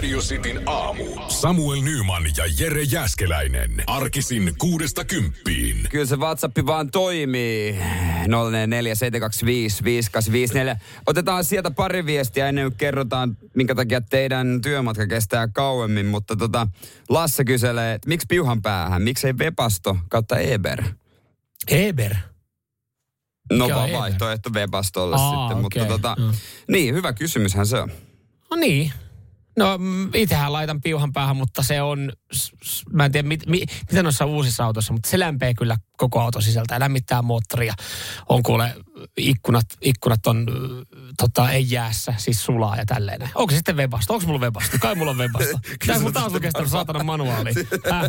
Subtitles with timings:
[0.00, 1.04] Radio Cityn aamu.
[1.28, 3.70] Samuel Nyman ja Jere Jäskeläinen.
[3.86, 5.86] Arkisin kuudesta kymppiin.
[5.90, 7.72] Kyllä se WhatsApp vaan toimii.
[7.76, 7.80] 04725584.
[11.06, 16.06] Otetaan sieltä pari viestiä ennen kuin kerrotaan, minkä takia teidän työmatka kestää kauemmin.
[16.06, 16.66] Mutta tota,
[17.08, 19.02] Lasse kyselee, että miksi piuhan päähän?
[19.02, 20.82] Miksei Webasto kautta Eber?
[21.68, 22.14] Eber.
[23.52, 23.92] No Eber?
[23.98, 25.62] vaihtoehto Webastolle Aa, sitten.
[25.62, 25.88] Mutta okei.
[25.88, 26.32] tota, Mm.
[26.68, 27.90] niin, hyvä kysymyshän se on.
[28.50, 28.92] No niin.
[29.58, 29.78] No
[30.14, 32.12] itsehän laitan piuhan päähän, mutta se on,
[32.92, 36.40] mä en tiedä mit, mi, mitä noissa uusissa autoissa, mutta se lämpee kyllä koko auto
[36.40, 37.74] sisältä ja lämmittää moottoria.
[38.28, 38.74] On kuule
[39.16, 40.46] ikkunat, ikkunat on
[41.18, 43.22] tota, ei jäässä, siis sulaa ja tälleen.
[43.34, 44.14] Onko se sitten Webasto?
[44.14, 44.76] Onko mulla Webasto?
[44.80, 45.58] Kai mulla on Webasto.
[45.86, 47.50] Tää mulla taas sitä saatana manuaali.
[47.92, 48.02] Äh.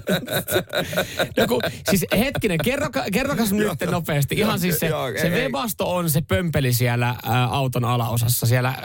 [1.38, 4.36] No kun, siis hetkinen, kerroka, kerrokas nyt nopeasti.
[4.36, 4.90] Ihan siis se,
[5.22, 5.30] se.
[5.30, 8.78] Webasto on se pömpeli siellä ä, auton alaosassa, siellä ä,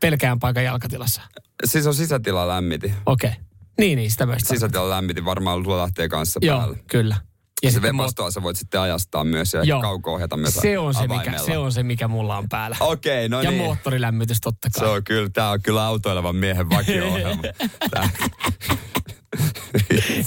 [0.00, 1.22] pelkään paikan jalkatilassa.
[1.64, 2.94] Siis on sisätila lämmiti.
[3.06, 3.30] Okei.
[3.30, 3.44] Okay.
[3.78, 4.42] Niin, niin, sitä myös.
[4.42, 6.78] Sisätila lämmiti varmaan luo lähtee kanssa Joo, päälle.
[6.86, 7.16] kyllä.
[7.62, 9.80] Ja se Webastoa sä voit sitten ajastaa myös ja Joo.
[9.80, 12.76] kauko-ohjata myös se on se, mikä, se on se, mikä mulla on päällä.
[12.80, 13.62] Okei, no ja niin.
[13.62, 14.80] moottorilämmitys totta kai.
[14.80, 17.42] Se on kyllä, tää on kyllä autoilevan miehen vakio-ohjelma.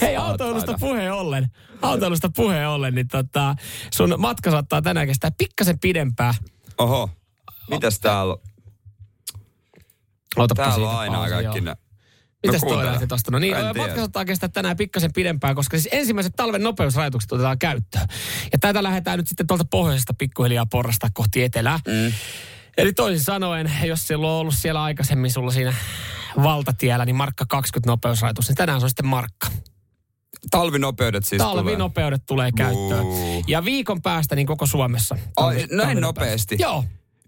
[0.01, 1.47] Hei, autoilusta puheen ollen,
[1.81, 3.55] autoilusta puheen ollen, niin tota,
[3.93, 6.33] sun matka saattaa tänään kestää pikkasen pidempään.
[6.77, 7.09] Oho,
[7.69, 8.37] mitäs täällä
[10.37, 10.47] on?
[10.55, 11.75] Täällä on aina kaikki joo.
[12.51, 13.31] Mitäs No toi lähti tosta?
[13.31, 18.07] No niin, matka saattaa kestää tänään pikkasen pidempään, koska siis ensimmäiset talven nopeusrajoitukset otetaan käyttöön.
[18.51, 21.79] Ja tätä lähdetään nyt sitten tuolta pohjoisesta pikkuhiljaa porrasta kohti etelää.
[21.87, 22.13] Mm.
[22.77, 25.73] Eli toisin sanoen, jos silloin on ollut siellä aikaisemmin sulla siinä
[26.43, 29.47] valtatiellä, niin markka 20 nopeusrajoitus, niin tänään se on sitten markka.
[30.51, 31.55] Talvinopeudet siis tulee.
[31.55, 33.01] Talvinopeudet tulee käyttöön.
[33.01, 33.43] Buu.
[33.47, 35.15] Ja viikon päästä niin koko Suomessa.
[35.15, 36.01] Ai, talvi- näin talvinopeudet.
[36.01, 36.55] nopeasti?
[36.59, 36.83] Joo.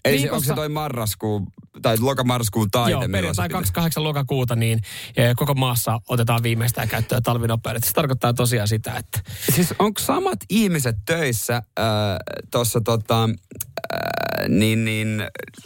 [0.10, 1.48] Eli se, onko se toi marraskuu,
[1.82, 2.92] tai lokamarraskuun taite?
[2.92, 3.50] Joo, perjantai se pitää?
[3.50, 4.04] 28.
[4.04, 4.80] lokakuussa niin
[5.18, 7.84] eh, koko maassa otetaan viimeistään käyttöön talvinopeudet.
[7.84, 9.22] Se tarkoittaa tosiaan sitä, että
[9.56, 11.64] Siis onko samat ihmiset töissä äh,
[12.52, 15.24] tuossa tota, äh, niin, niin,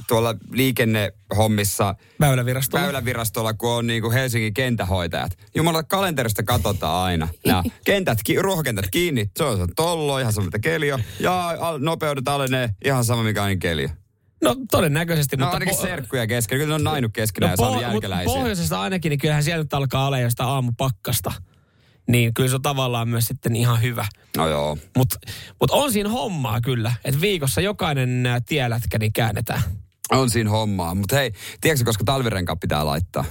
[0.07, 2.85] tuolla liikennehommissa Väylävirastolla.
[2.85, 5.37] Väylävirastolla, kun on niinku Helsingin kentähoitajat.
[5.55, 7.27] Jumala, kalenterista katsotaan aina.
[7.45, 11.03] Ja kentät, ki- ruohokentät kiinni, se on se tollo, ihan sama mitä keli on.
[11.19, 13.89] Ja al- nopeudet alenee, ihan sama mikä on keli.
[14.43, 15.55] No todennäköisesti, No mutta...
[15.55, 16.57] ainakin po- serkkuja kesken.
[16.57, 18.33] Kyllä ne on nainut keskenään ja no, saanut po- mut jälkeläisiä.
[18.35, 21.31] pohjoisesta ainakin, niin kyllähän siellä nyt alkaa olla jo sitä aamupakkasta.
[22.07, 24.05] Niin kyllä se on tavallaan myös sitten ihan hyvä.
[24.37, 24.77] No joo.
[24.97, 25.19] Mutta
[25.61, 29.61] mut on siinä hommaa kyllä, että viikossa jokainen tielätkä niin käännetään.
[30.11, 30.95] On siinä hommaa.
[30.95, 33.25] Mutta hei, tiedätkö koska talvirenkaat pitää laittaa?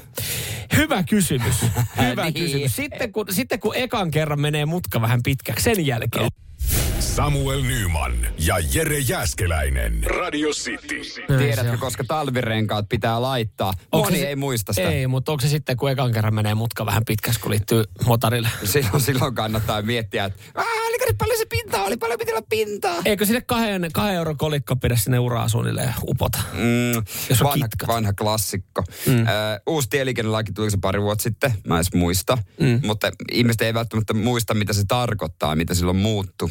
[0.76, 1.54] Hyvä kysymys.
[2.10, 2.34] Hyvä Niin.
[2.34, 2.76] kysymys.
[2.76, 6.28] Sitten kun, sitten kun ekan kerran menee mutka vähän pitkäksi, sen jälkeen.
[7.00, 10.04] Samuel Nyman ja Jere Jäskeläinen.
[10.04, 11.00] Radio City.
[11.38, 13.72] Tiedätkö, koska talvirenkaat pitää laittaa?
[13.92, 14.90] Onko Moni se- ei muista sitä.
[14.90, 18.48] Ei, mutta onko se sitten, kun ekan kerran menee mutka vähän pitkäksi, kun liittyy motorille?
[18.64, 20.40] Silloin, silloin kannattaa miettiä, että
[20.92, 23.02] "Aa, oliko nyt paljon se pintaa, oli paljon piti olla pintaa.
[23.04, 26.38] Eikö sinne kahden, kahden euron kolikko pidä sinne uraa suunnilleen upota?
[26.52, 26.92] Mm,
[27.30, 27.88] Jos on vanha, kitkat.
[27.88, 28.84] vanha klassikko.
[29.06, 29.18] Mm.
[29.18, 29.24] Ö,
[29.66, 32.38] uusi tieliikennelaki tuli se pari vuotta sitten, mä en edes muista.
[32.60, 32.80] Mm.
[32.86, 36.50] Mutta ihmiset ei välttämättä muista, mitä se tarkoittaa, mitä silloin muuttu.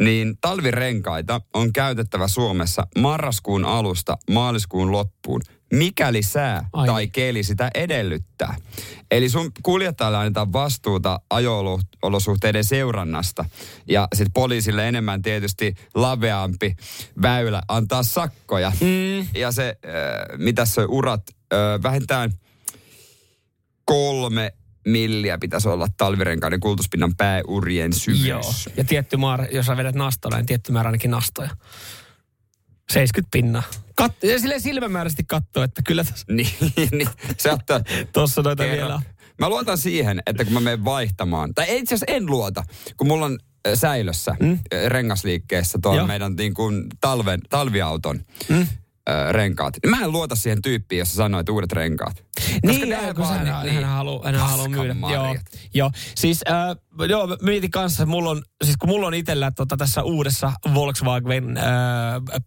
[0.00, 5.42] Niin talvirenkaita on käytettävä Suomessa marraskuun alusta maaliskuun loppuun,
[5.72, 8.56] mikäli sää Ai tai keli sitä edellyttää.
[9.10, 13.44] Eli sun kuljettajalle annetaan vastuuta ajo-olosuhteiden seurannasta.
[13.88, 16.76] Ja sitten poliisille enemmän tietysti laveampi
[17.22, 18.72] väylä antaa sakkoja.
[18.80, 19.40] Mm.
[19.40, 21.22] Ja se, äh, mitä se urat,
[21.52, 22.32] äh, vähintään
[23.84, 24.52] kolme
[24.86, 28.26] milliä pitäisi olla talvirenkaiden kultuspinnan pääurien syvyys.
[28.26, 28.52] Joo.
[28.76, 31.50] Ja tietty määrä, jos sä vedät nastolla, niin tietty määrä ainakin nastoja.
[32.90, 33.62] 70 pinnaa.
[34.02, 36.48] Kat- ja silleen silmämääräisesti katsoo, että kyllä tässä Niin,
[36.92, 37.08] niin.
[37.38, 37.80] Se ottaa
[38.12, 38.78] tossa noita kerran.
[38.78, 39.02] vielä on.
[39.38, 42.62] Mä luotan siihen, että kun mä menen vaihtamaan, tai itse asiassa en luota,
[42.96, 43.38] kun mulla on
[43.68, 44.58] äh, säilössä mm?
[44.88, 46.06] rengasliikkeessä tuo Joo.
[46.06, 48.66] meidän niin kuin talven, talviauton mm?
[49.30, 49.74] Renkaat.
[49.82, 52.24] Niin mä en luota siihen tyyppiin, jos sanoit uudet renkaat.
[52.66, 54.96] Niin, joo, kun vaan hän, niin- hän, haluaa, hän Paskan myydä.
[55.12, 55.36] Joo,
[55.74, 60.02] joo, siis äh, joo, mietin kanssa, mulla on, siis kun mulla on itsellä tota, tässä
[60.02, 61.64] uudessa Volkswagen äh,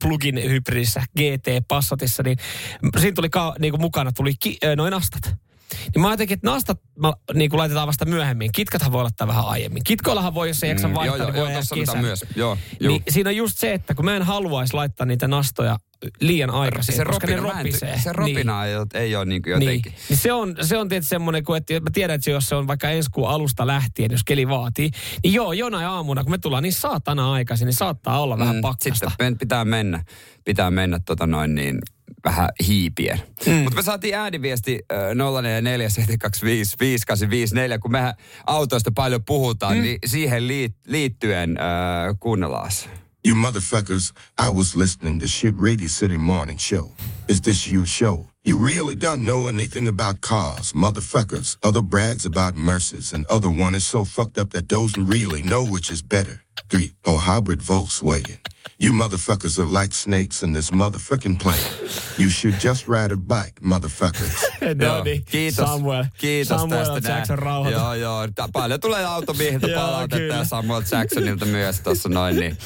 [0.02, 2.38] plugin hybridissä GT Passatissa, niin
[3.00, 5.36] siinä tuli ka, niinku mukana tuli ki, äh, noin astat.
[5.96, 8.52] Niin mä ajattelin, että nastat mä, niin kuin laitetaan vasta myöhemmin.
[8.52, 9.84] Kitkathan voi laittaa vähän aiemmin.
[9.84, 12.26] Kitkoillahan voi, jos ei jaksa Mm, vaihtaa, joo, niin joo, voi joo, myös.
[12.36, 12.92] Joo, juu.
[12.92, 15.78] Niin siinä on just se, että kun mä en haluaisi laittaa niitä nastoja
[16.20, 18.00] liian aikaisin, se koska ropina, ne en ty- ropisee.
[18.00, 19.92] se ropina ei, ole, ei ole niin kuin jotenkin.
[19.92, 20.02] Niin.
[20.10, 22.68] niin se on, se on tietysti semmoinen, kun että mä tiedän, että jos se on
[22.68, 24.90] vaikka ensi kuun alusta lähtien, jos keli vaatii,
[25.24, 29.06] niin joo, jonain aamuna, kun me tullaan niin saatana aikaisin, niin saattaa olla vähän pakkasta.
[29.06, 30.04] Mm, Sitten men- pitää mennä,
[30.46, 31.80] pitää mennä tota noin niin
[32.26, 33.22] vähän hiipien.
[33.46, 33.54] Mm.
[33.54, 34.98] Mutta me saatiin ääniviesti äh,
[37.76, 38.14] 0447255854, kun mehän
[38.48, 39.82] autoista paljon puhutaan, mm.
[39.84, 41.66] niin siihen liit- liittyen äh,
[42.20, 42.72] kuunnellaan.
[43.26, 46.92] You motherfuckers, I was listening to Shit Radio City Morning Show.
[47.30, 48.33] Is this you show?
[48.46, 51.56] You really don't know anything about cars, motherfuckers.
[51.64, 55.64] Other brags about Merces, and other one is so fucked up that doesn't really know
[55.64, 56.42] which is better.
[56.70, 58.38] Three or hybrid Volkswagen.
[58.80, 61.64] You motherfuckers are like snakes in this motherfucking plane.
[62.18, 64.44] You should just ride a bike, motherfuckers.
[64.76, 67.00] no niin, Kiitos, Samuel, kiitos Samuel tästä.
[67.10, 67.18] näin.
[67.18, 67.80] Jackson rauhoita.
[67.80, 68.28] Joo, joo.
[68.54, 70.36] Paljon tulee automiehiltä Joo, palautetta kyllä.
[70.36, 72.36] ja Samuel Jacksonilta myös tuossa noin.
[72.36, 72.58] Niin.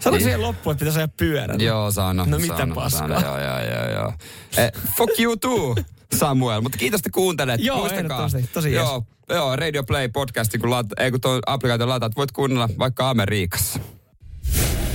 [0.00, 1.64] Sano siihen loppuun, että pitäisi ajaa pyörällä.
[1.64, 2.24] Joo, sano.
[2.24, 3.00] No mitä sano, paskaa.
[3.08, 4.12] Sano, joo, joo, joo, joo.
[4.56, 4.72] Eh,
[5.06, 5.76] fuck you too,
[6.14, 6.60] Samuel.
[6.60, 7.60] Mutta kiitos, että kuuntelet.
[7.60, 8.28] Joo, Muistakaa.
[8.52, 12.68] Tosi joo, joo, Radio Play podcasti, kun, laat, ei, kun tuon applikaation lataat, voit kuunnella
[12.78, 13.80] vaikka Amerikassa.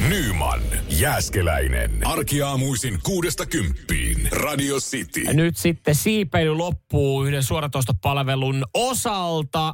[0.10, 2.08] Nyman, Jääskeläinen.
[2.08, 4.28] Arkiaamuisin kuudesta kymppiin.
[4.32, 5.22] Radio City.
[5.22, 9.68] Ja nyt sitten siipeily loppuu yhden suoratoistopalvelun osalta.
[9.68, 9.74] Äh,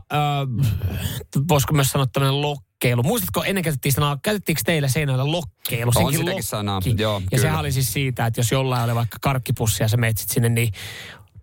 [1.49, 3.03] voisiko myös sanoa tämmöinen lokkeilu.
[3.03, 5.91] Muistatko, ennen käytettiin sanaa, käytettiinkö teillä seinällä lokkeilu?
[5.95, 6.43] On sitäkin lokki.
[6.43, 7.41] sanaa, joo, Ja kyllä.
[7.41, 10.49] sehän oli siis siitä, että jos jollain oli vaikka karkkipussi ja sä menet sit sinne
[10.49, 10.73] niin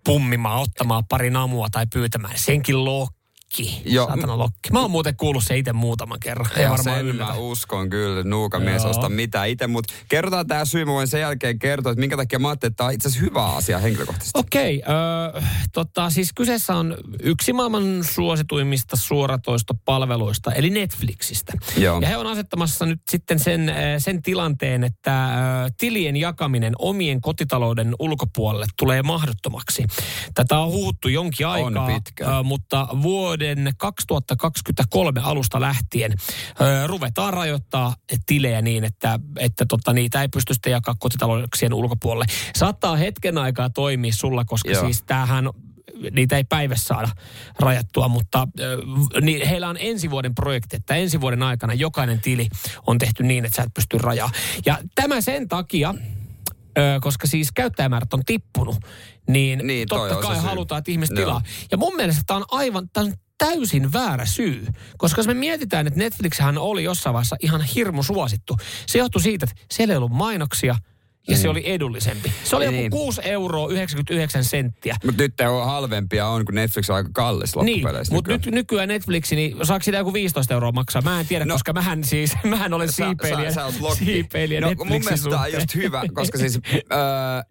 [0.05, 2.37] pummimaan, ottamaan pari namua tai pyytämään.
[2.37, 3.14] Senkin lokki.
[3.85, 4.07] Joo.
[4.07, 4.71] Saatana lokki.
[4.71, 6.47] Mä oon muuten kuullut se itse muutaman kerran.
[6.55, 7.29] Ei Ja varmaan sen yllätä.
[7.31, 8.89] mä uskon kyllä, nuuka mies Joo.
[8.91, 12.39] osta mitään itse, mutta kerrotaan tämä syy, mä voin sen jälkeen kertoa, että minkä takia
[12.39, 14.39] mä ajattelin, että tämä on itse asiassa hyvä asia henkilökohtaisesti.
[14.39, 15.41] Okei, okay,
[15.73, 21.53] tota, siis kyseessä on yksi maailman suosituimmista suoratoistopalveluista, eli Netflixistä.
[21.77, 21.99] Joo.
[22.01, 27.95] Ja he on asettamassa nyt sitten sen, sen tilanteen, että äh, tilien jakaminen omien kotitalouden
[27.99, 29.83] ulkopuolelle tulee mahdottomaksi.
[30.33, 32.33] Tätä on huhuttu jonkin On aikaa, pitkään.
[32.33, 33.44] äh, mutta vuoden
[33.77, 37.95] 2023 alusta lähtien äh, ruvetaan rajoittaa
[38.25, 42.25] tilejä niin, että, että tota, niitä ei pysty sitten jakaa kotitalouksien ulkopuolelle.
[42.55, 44.85] Saattaa hetken aikaa toimia sulla, koska Joo.
[44.85, 45.49] siis tämähän
[46.11, 47.09] niitä ei päivässä saada
[47.59, 48.47] rajattua, mutta
[49.21, 52.47] niin heillä on ensi vuoden projekti, että ensi vuoden aikana jokainen tili
[52.87, 54.29] on tehty niin, että sä et pysty rajaa.
[54.65, 55.95] Ja tämä sen takia,
[56.77, 58.75] ö, koska siis käyttäjämäärät on tippunut,
[59.29, 61.41] niin, Niin, totta kai halutaan, että ihmiset tilaa.
[61.71, 64.67] Ja mun mielestä tämä on aivan, tämä on täysin väärä syy.
[64.97, 68.57] Koska jos me mietitään, että Netflixhän oli jossain vaiheessa ihan hirmu suosittu.
[68.87, 70.75] Se johtui siitä, että siellä ei ollut mainoksia
[71.27, 72.33] ja se oli edullisempi.
[72.43, 72.83] Se oli Niin.
[72.83, 74.95] joku 6 euroa 99 senttiä.
[75.05, 78.13] Mutta nyt ne on halvempia on, kun Netflix on aika kallis Niin, loppupeleissä.
[78.13, 78.45] mutta nykyään.
[78.45, 81.01] nyt nykyään Netflix, niin saako sitä joku 15 euroa maksaa?
[81.01, 81.53] Mä en tiedä, No.
[81.55, 85.39] koska mähän siis, mähän olen siipeilijä, Sä, sä, sä siipeilijä no, Netflixin mun mielestä tää
[85.41, 86.79] on just hyvä, koska siis, öö,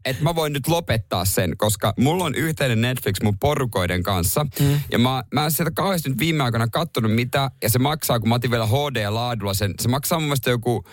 [0.05, 4.47] että mä voin nyt lopettaa sen, koska mulla on yhteinen Netflix mun porukoiden kanssa.
[4.61, 4.81] Mm.
[4.93, 8.29] Ja mä, mä en sieltä kauheasti nyt viime aikoina kattonut mitä, ja se maksaa, kun
[8.29, 10.85] mä otin vielä HD-laadulla sen, se maksaa mun mielestä joku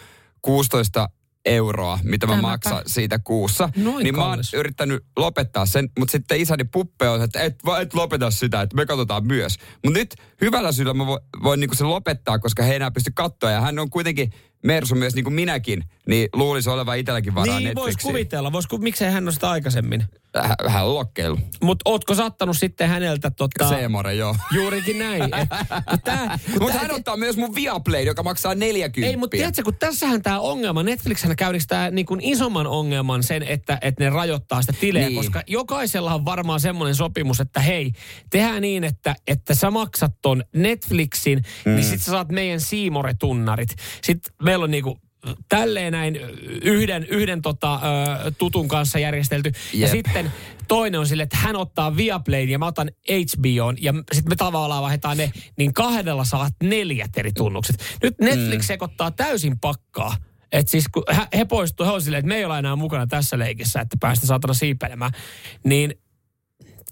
[0.41, 1.09] 16
[1.45, 2.47] euroa, mitä mä Tämäpä.
[2.47, 3.69] maksan siitä kuussa.
[3.75, 4.53] Noin niin mä oon kallis.
[4.53, 8.85] yrittänyt lopettaa sen, mutta sitten isäni puppe on, että et, et lopeta sitä, että me
[8.85, 9.57] katsotaan myös.
[9.83, 13.11] Mutta nyt hyvällä syyllä mä voin, voin niinku se lopettaa, koska he ei enää pysty
[13.15, 13.51] katsoa.
[13.51, 14.31] Ja hän on kuitenkin
[14.63, 18.11] Mersu myös niin kuin minäkin, niin luulisi olevan itselläkin varaa Niin, vois Netflixiin.
[18.11, 18.51] kuvitella.
[18.51, 20.03] Vois, ku- miksei hän ole sitä aikaisemmin?
[20.41, 21.05] Hän, hän on.
[21.63, 23.69] Mutta ootko sattanut sitten häneltä tota...
[23.69, 24.35] Seemore, joo.
[24.51, 25.21] Juurikin näin.
[25.91, 26.39] Mutta tää-
[26.81, 29.09] hän ottaa myös mun Viaplay, joka maksaa 40.
[29.11, 33.77] Ei, mutta tiedätkö, kun tässähän tämä ongelma, Netflixhän käynnistää niin kuin isomman ongelman sen, että,
[33.81, 35.15] että ne rajoittaa sitä tilejä, Niin.
[35.15, 35.25] niin.
[35.25, 37.91] koska jokaisella on varmaan semmoinen sopimus, että hei,
[38.29, 41.71] tehdään niin, että, että sä maksat ton Netflixin, mm.
[41.75, 43.69] niin sit sä saat meidän Siimore-tunnarit.
[44.03, 44.97] Sitten meillä on niinku
[45.49, 46.15] tälleen näin
[46.61, 47.79] yhden, yhden tota,
[48.37, 49.51] tutun kanssa järjestelty.
[49.73, 49.91] Ja Jep.
[49.91, 50.31] sitten
[50.67, 54.83] toinen on sille, että hän ottaa Viaplayn ja mä otan HBOn ja sitten me tavallaan
[54.83, 57.75] vaihdetaan ne, niin kahdella saat neljät eri tunnukset.
[58.03, 58.65] Nyt Netflix mm.
[58.65, 60.15] sekoittaa täysin pakkaa.
[60.51, 63.07] Et siis kun he, he poistuu, he on silleen, että me ei olla enää mukana
[63.07, 65.11] tässä leikissä, että päästä saatana siipeilemään.
[65.63, 65.93] Niin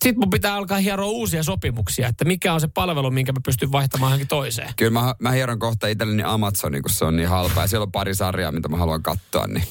[0.03, 3.71] sitten mun pitää alkaa hieroa uusia sopimuksia, että mikä on se palvelu, minkä mä pystyn
[3.71, 4.73] vaihtamaan johonkin toiseen.
[4.77, 7.63] Kyllä mä, mä hieron kohta itselleni Amazonin, kun se on niin halpaa.
[7.63, 9.47] Ja siellä on pari sarjaa, mitä mä haluan katsoa.
[9.47, 9.63] Niin.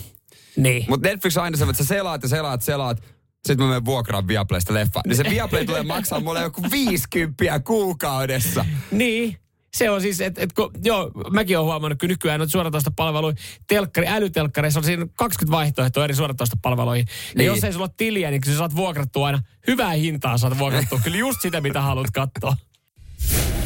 [0.56, 0.84] Niin.
[0.88, 3.02] Mutta Netflix on aina se, että sä selaat ja selaat, selaat.
[3.46, 5.00] Sitten mä menen vuokraan Viaplaysta leffa.
[5.06, 8.64] Niin se Viaplay tulee maksaa mulle joku 50 kuukaudessa.
[8.90, 9.36] Niin.
[9.74, 13.34] Se on siis, että et, kun- joo, mäkin olen huomannut, että nykyään on suoratoista palveluja,
[13.66, 17.06] telkkari, älytelkkareissa on siinä 20 vaihtoehtoa eri suoratoista palveluihin.
[17.08, 17.46] Ja Niin.
[17.46, 21.18] jos ei sulla ole tiliä, niin sä saat vuokrattua aina hyvää hintaa, saat vuokrattua kyllä
[21.18, 22.56] just sitä, mitä haluat katsoa.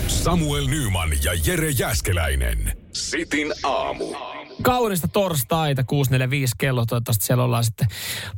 [0.08, 2.76] Samuel Nyman ja Jere Jäskeläinen.
[2.92, 4.04] Sitin aamu.
[4.62, 6.86] Kaunista torstaita, 645 kello.
[6.86, 7.88] Toivottavasti siellä ollaan sitten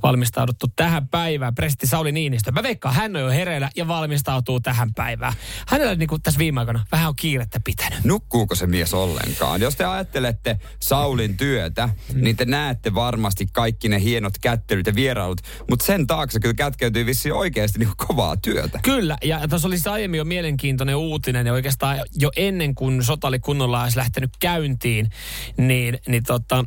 [0.02, 1.54] valmistauduttu tähän päivään.
[1.54, 2.52] Presidentti Sauli Niinistö.
[2.52, 5.33] Mä veikkaan, hän on jo hereillä ja valmistautuu tähän päivään.
[5.68, 8.04] Hänellä niin kuin tässä viime aikoina vähän on kiirettä pitänyt.
[8.04, 9.61] Nukkuuko se mies ollenkaan?
[9.61, 15.40] Jos te ajattelette Saulin työtä, niin te näette varmasti kaikki ne hienot kättelyt ja vierailut,
[15.71, 18.80] mutta sen taakse kyllä kätkeytyy vissiin oikeasti niin kovaa työtä.
[18.83, 23.28] Kyllä, ja tuossa oli siis aiemmin jo mielenkiintoinen uutinen, ja oikeastaan jo ennen kuin sota
[23.28, 25.11] oli kunnolla olisi lähtenyt käyntiin,
[25.56, 26.64] niin, niin tota,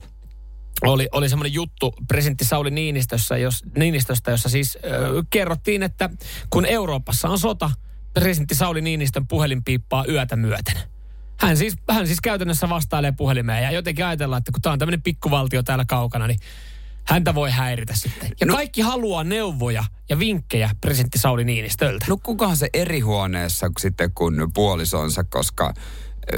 [0.82, 6.10] oli, oli semmoinen juttu presidentti Sauli Niinistössä, jos, Niinistöstä, jossa siis ö, kerrottiin, että
[6.50, 7.72] kun Euroopassa on sota,
[8.14, 10.76] presidentti Sauli Niinistön puhelin piippaa yötä myöten.
[11.40, 15.02] Hän siis, hän siis käytännössä vastailee puhelimeen ja jotenkin ajatellaan, että kun tämä on tämmöinen
[15.02, 16.40] pikkuvaltio täällä kaukana, niin
[17.04, 18.32] häntä voi häiritä sitten.
[18.40, 22.06] Ja No- kaikki haluaa neuvoja ja vinkkejä presidentti Sauli Niinistöltä.
[22.10, 25.74] Nukkuukohan se eri huoneessa sitten kuin puolisonsa, koska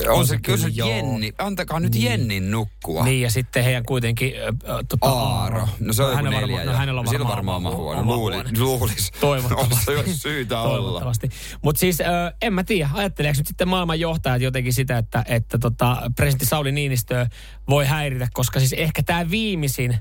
[0.08, 0.68] on, On se, se kyllä se.
[0.74, 3.04] Jenni, antakaa nyt Jennin nukkua.
[3.04, 4.34] Niin, ja sitten heidän kuitenkin...
[4.36, 4.54] Ö,
[4.90, 5.68] tota, Aaro.
[5.80, 6.72] No se on hän joku neljä varmaan, jo.
[6.72, 8.00] no, hänellä on varmaan, on varmaan oma huone.
[8.00, 9.12] oma Luuli, luulis.
[9.22, 9.96] Toivottavasti.
[9.96, 10.78] On syytä olla.
[10.78, 11.30] Toivottavasti.
[11.64, 12.06] Mutta siis ö,
[12.42, 16.72] en mä tiedä, ajatteleeko nyt sitten maailman johtajat jotenkin sitä, että, että tota, presidentti Sauli
[16.72, 17.28] Niinistö
[17.70, 19.98] voi häiritä, koska siis ehkä tämä viimeisin,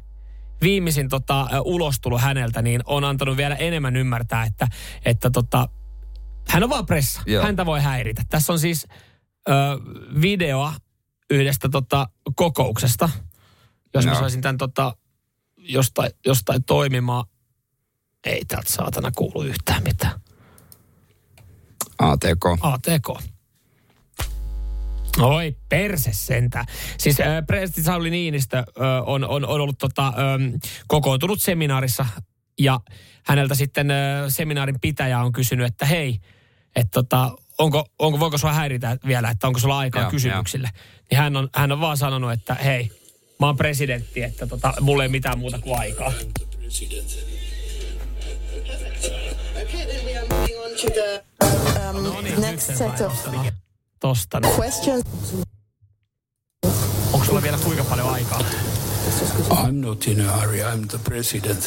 [0.63, 4.69] viimeisin tota, ulostulo häneltä niin on antanut vielä enemmän ymmärtää, että,
[5.05, 5.69] että tota,
[6.49, 7.23] hän on vaan pressa.
[7.27, 7.43] Joo.
[7.43, 8.23] Häntä voi häiritä.
[8.31, 8.87] Tässä on siis
[9.49, 9.53] ö,
[10.21, 10.75] videoa
[11.31, 13.09] yhdestä tota, kokouksesta,
[13.95, 14.21] jos mä Joo.
[14.21, 14.97] saisin tämän tota,
[15.57, 17.25] jostain, jostain toimimaan.
[18.25, 20.21] Ei täältä saatana kuulu yhtään mitään.
[21.99, 22.45] ATK.
[22.61, 23.23] ATK.
[25.21, 26.65] Oi perse sentä.
[26.99, 28.65] Siis äh, presidentti Sauli Niinistö äh,
[29.07, 30.55] on, on, on ollut tota, ähm,
[30.87, 32.07] kokoontunut seminaarissa
[32.59, 32.81] ja
[33.27, 33.97] häneltä sitten äh,
[34.29, 36.19] seminaarin pitäjä on kysynyt, että hei,
[36.77, 40.71] että tota, onko, onko, voiko sua häiritä vielä, että onko sulla aikaa Joo, kysymyksille.
[41.11, 42.91] Niin hän on, hän on vaan sanonut, että hei,
[43.41, 46.13] mä oon presidentti, että tota, mulla ei mitään muuta kuin aikaa.
[51.93, 53.29] No niin, next set of
[54.01, 54.41] tosta.
[57.13, 58.41] Onko sulla vielä kuinka paljon aikaa?
[59.51, 60.61] I'm not in a hurry.
[60.63, 61.61] I'm the president.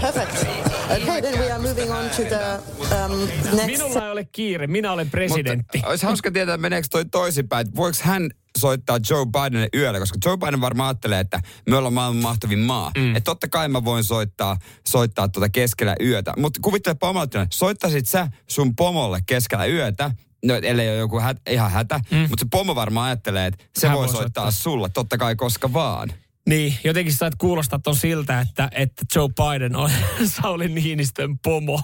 [0.00, 0.46] Perfect.
[0.90, 2.60] Okay, then we are moving on to the
[3.04, 5.78] um, next Minulla ei ole kiire, minä olen presidentti.
[5.78, 10.18] Mutta olisi hauska tietää, meneekö toi toisinpäin, että voiko hän soittaa Joe Bidenille yöllä, koska
[10.24, 12.90] Joe Biden varmaan ajattelee, että me ollaan maailman mahtavin maa.
[12.98, 13.16] Mm.
[13.16, 14.56] Että totta kai mä voin soittaa,
[14.88, 16.32] soittaa tuota keskellä yötä.
[16.36, 20.10] Mutta kuvittelepa omalla tilanne, soittaisit sä sun pomolle keskellä yötä,
[20.44, 22.16] No, ellei ole joku hät, ihan hätä, mm.
[22.16, 24.50] mutta se pomo varmaan ajattelee, että se Hän voi soittaa, soittaa.
[24.50, 26.12] sulle, totta kai koska vaan.
[26.48, 29.90] Niin, jotenkin sä kuulostaa ton siltä, että, että Joe Biden on
[30.42, 31.80] Sauli Niinistön pomo.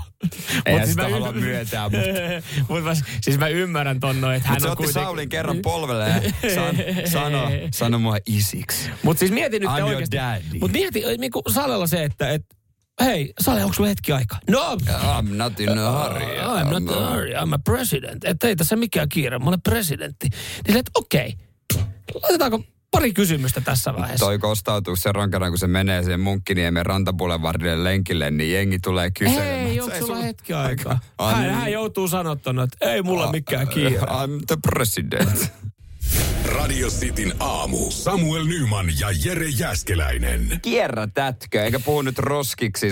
[0.67, 4.49] Eihän Mut sitä mä halua myöntää, mutta- Mut mä, siis mä ymmärrän ton noin, että
[4.49, 5.03] hän on kuitenkin...
[5.03, 6.21] Saulin kerran polvelle ja
[6.55, 6.77] san,
[7.13, 8.91] sano, sano mua isiksi.
[9.03, 10.17] Mutta siis mieti nyt I'm oikeasti.
[10.61, 12.57] Mutta mieti niin kuin Salella se, että, että
[13.05, 14.39] hei, Sale, onko sulla hetki aikaa?
[14.51, 14.77] No,
[15.19, 16.37] I'm not in a hurry.
[16.37, 18.25] I'm not in a hurry, I'm a president.
[18.25, 20.29] Että ei tässä mikään kiire, mä olen presidentti.
[20.69, 21.35] Niin että okei,
[22.23, 24.27] laitetaanko pari kysymystä tässä vaiheessa?
[24.27, 29.67] Toi kostautuu sen rankana, kun se menee sen Munkkiniemen rantabulevardille lenkille, niin jengi tulee kyselemään.
[29.67, 31.01] Hei, onko ei sulla hetki aikaa?
[31.19, 33.99] Ai Hän, hän joutuu sanottuna, että ei mulla mikään kiire.
[33.99, 35.53] I'm the president.
[36.45, 37.91] Radio Cityn aamu.
[37.91, 40.59] Samuel Nyman ja Jere Jäskeläinen.
[40.63, 42.87] Kierrätätkö, eikä puhu nyt roskiksi,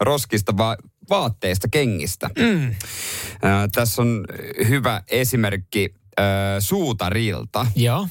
[0.00, 0.76] roskista, vaan
[1.10, 2.30] vaatteista, kengistä.
[2.38, 2.66] Mm.
[2.66, 2.74] Äh,
[3.72, 4.24] tässä on
[4.68, 6.24] hyvä esimerkki äh,
[6.58, 7.66] suutarilta.
[7.76, 8.08] Joo.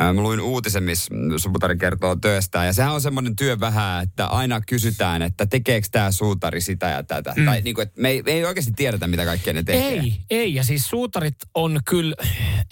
[0.00, 2.66] Mä luin uutisen, missä suutari kertoo työstään.
[2.66, 7.02] Ja sehän on semmoinen työ vähän, että aina kysytään, että tekeekö tämä suutari sitä ja
[7.02, 7.34] tätä.
[7.36, 7.44] Mm.
[7.44, 9.88] Tai niin kuin, että me ei, me ei oikeasti tiedetä, mitä kaikkea ne tekee.
[9.88, 10.54] Ei, ei.
[10.54, 12.14] Ja siis suutarit on kyllä,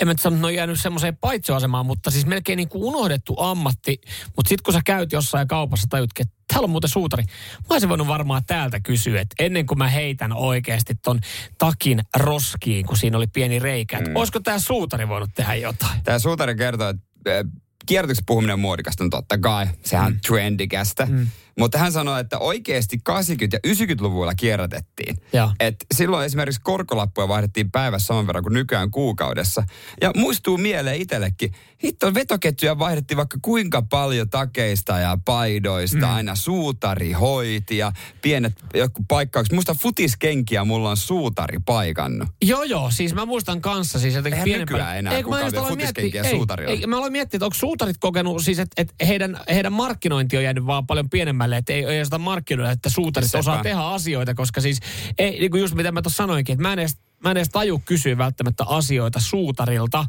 [0.01, 2.85] en mä nyt sano, että ne on jäänyt semmoiseen paitsioasemaan, mutta siis melkein niin kuin
[2.85, 4.01] unohdettu ammatti.
[4.37, 7.25] Mutta sitten kun sä käyt jossain kaupassa tajutkin, että täällä on muuten suutari.
[7.53, 11.21] Mä olisin voinut varmaan täältä kysyä, että ennen kuin mä heitän oikeasti ton
[11.59, 14.17] takin roskiin, kun siinä oli pieni reikä, että mm.
[14.17, 16.03] olisiko tämä suutari voinut tehdä jotain?
[16.05, 17.45] Tämä suutari kertoo, että äh,
[17.87, 19.67] kierrätyksen puhuminen on muodikasta, totta kai.
[19.85, 21.07] Sehän on trendikästä.
[21.07, 21.27] Mm.
[21.59, 23.13] Mutta hän sanoi, että oikeasti 80-
[23.53, 25.17] ja 90-luvulla kierrätettiin.
[25.33, 25.51] Joo.
[25.61, 29.63] Et silloin esimerkiksi korkolappuja vaihdettiin päivässä saman verran kuin nykyään kuukaudessa.
[30.01, 31.53] Ja muistuu mieleen itsellekin,
[31.85, 36.15] hitto vetoketjuja vaihdettiin vaikka kuinka paljon takeista ja paidoista, mm.
[36.15, 37.93] aina suutari hoiti ja
[38.23, 39.53] pienet joku paikkaukset.
[39.53, 42.29] Muista futiskenkiä mulla on suutari paikannut.
[42.43, 42.91] Joo, joo.
[42.91, 44.79] Siis mä muistan kanssa siis jotenkin Eihän pienempänä.
[44.79, 46.73] nykyään enää Ei, kukaan just vie aloin futiskenkiä ei, suutarilla.
[46.73, 50.43] Ei, mä aloin miettiä, että onko suutarit kokenut siis, että, että heidän, heidän markkinointi on
[50.43, 53.39] jäänyt vaan paljon pienemmälle, että ei, ei sitä markkinoida, että suutarit Sepä.
[53.39, 54.81] osaa tehdä asioita, koska siis,
[55.19, 57.49] ei, niin kuin just mitä mä tuossa sanoinkin, että mä en edes, mä en edes
[57.49, 60.07] taju kysyä välttämättä asioita suutarilta,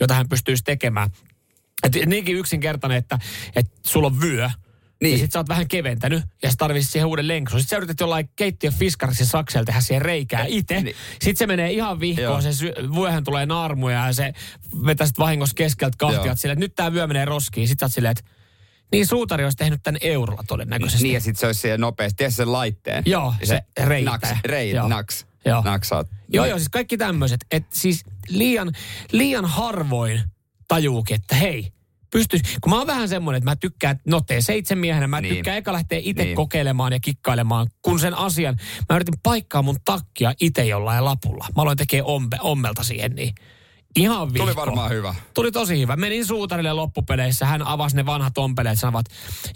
[0.00, 1.10] jota hän pystyisi tekemään.
[1.82, 3.18] Et niinkin yksinkertainen, että,
[3.56, 4.50] että sulla on vyö,
[5.00, 5.12] niin.
[5.12, 7.60] Ja sit sä oot vähän keventänyt ja sä tarvitset siihen uuden lenksun.
[7.60, 10.74] Sitten sä yrität jollain keittiön fiskarissa saksella tehdä siihen reikää itse.
[10.74, 10.84] Niin.
[10.84, 10.96] Niin.
[11.12, 12.00] Sitten se menee ihan Joo.
[12.00, 14.32] vihkoon, se sy- vyöhän tulee naarmuja ja se
[14.86, 16.10] vetää sit vahingossa keskeltä Joo.
[16.10, 17.68] kahtiat silleen, että nyt tää vyö menee roskiin.
[17.68, 18.37] Sitten sä oot silleen, että
[18.92, 21.02] niin suutari olisi tehnyt tän eurolla todennäköisesti.
[21.02, 23.02] Niin ja sitten se olisi siellä nopeasti, tiedä sen laitteen.
[23.06, 24.12] Joo, Ja se reittää.
[24.12, 24.88] Naks, rei, Joo.
[24.88, 25.26] naks.
[25.44, 25.62] Joo.
[25.62, 26.06] Naksaat.
[26.28, 27.40] Joo, joo, siis kaikki tämmöiset.
[27.50, 28.72] Että siis liian,
[29.12, 30.20] liian harvoin
[30.68, 31.72] tajuukin, että hei,
[32.12, 35.34] pystyis, kun mä oon vähän semmoinen, että mä tykkään, no tee seitsemän miehenä, mä Niin.
[35.34, 36.36] tykkään eka lähteä itse Niin.
[36.36, 38.56] kokeilemaan ja kikkailemaan, kun sen asian,
[38.88, 41.46] mä yritin paikkaa mun takkia itse jollain lapulla.
[41.56, 43.34] Mä aloin tekee ompe, ommelta siihen, niin
[43.98, 44.44] ihan vihko.
[44.46, 45.14] Tuli varmaan hyvä.
[45.34, 45.96] Tuli tosi hyvä.
[45.96, 49.06] Menin suutarille loppupeleissä, hän avasi ne vanhat ompeleet, sanovat,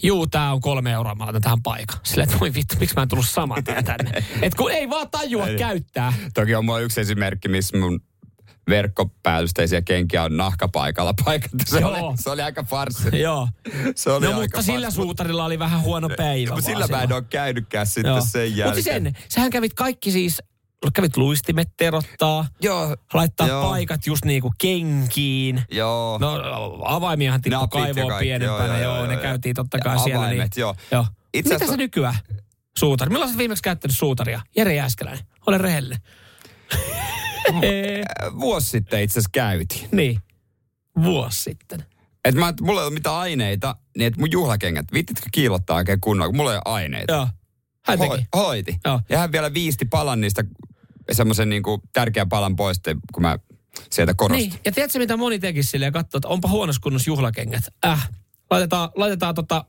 [0.02, 1.98] juu, tää on kolme euroa, mä laitan tähän paikan.
[2.02, 4.24] Silleen, että voi vittu, miksi mä en tullut saman tien tänne.
[4.42, 6.12] Et kun ei vaan tajua käyttää.
[6.34, 8.00] Toki on mulla yksi esimerkki, missä mun
[8.68, 11.58] verkkopäällysteisiä kenkiä on nahkapaikalla paikattu.
[11.64, 11.90] Se, Joo.
[11.90, 13.20] oli, se oli aika farsi.
[13.20, 13.48] Joo.
[13.96, 14.96] Se oli no aika mutta sillä farsi.
[14.96, 16.50] suutarilla oli vähän huono päivä.
[16.50, 18.20] Vaan sillä mä en ole käynytkään sitten Joo.
[18.20, 18.66] sen jälkeen.
[18.66, 20.42] Mutta siis ennen, sähän kävit kaikki siis,
[20.94, 22.96] kävit luistimet terottaa, Joo.
[23.14, 23.68] laittaa Joo.
[23.68, 25.62] paikat just niinku kenkiin.
[25.70, 26.18] Joo.
[26.20, 26.40] No
[26.84, 29.22] avaimiahan ja kaivoon pienempänä, joo, joo, joo, ne joo.
[29.22, 30.18] käytiin totta kai siellä.
[30.26, 30.74] avaimet, niin, joo.
[30.90, 31.06] joo.
[31.34, 32.14] Itse Mitä se nykyään?
[32.78, 33.10] Suutari.
[33.10, 34.40] Milloin sä viimeksi käyttänyt suutaria?
[34.56, 35.24] Jere Jääskeläinen.
[35.46, 35.98] Ole rehellinen.
[38.40, 39.88] Vuosi sitten itse asiassa käytiin.
[39.92, 40.18] niin.
[41.02, 41.84] Vuosi sitten.
[42.24, 46.28] Et mä, mulla ei ole mitään aineita, niin että mun juhlakengät, vittitkö kiilottaa oikein kunnolla,
[46.28, 47.12] kun mulla ei ole aineita.
[47.12, 47.28] Joo.
[47.86, 48.10] Hän teki.
[48.10, 48.76] Hoi, hoiti.
[48.84, 49.00] Joo.
[49.08, 50.44] Ja hän vielä viisti palan niistä,
[51.12, 52.80] semmoisen niinku tärkeän palan pois,
[53.12, 53.38] kun mä
[53.90, 54.42] sieltä korosta.
[54.42, 57.64] Niin, ja tiedätkö mitä moni tekisi silleen ja katsoo, että onpa huonossa kunnossa juhlakengät.
[57.84, 58.10] Äh,
[58.50, 59.64] laitetaan, laitetaan tota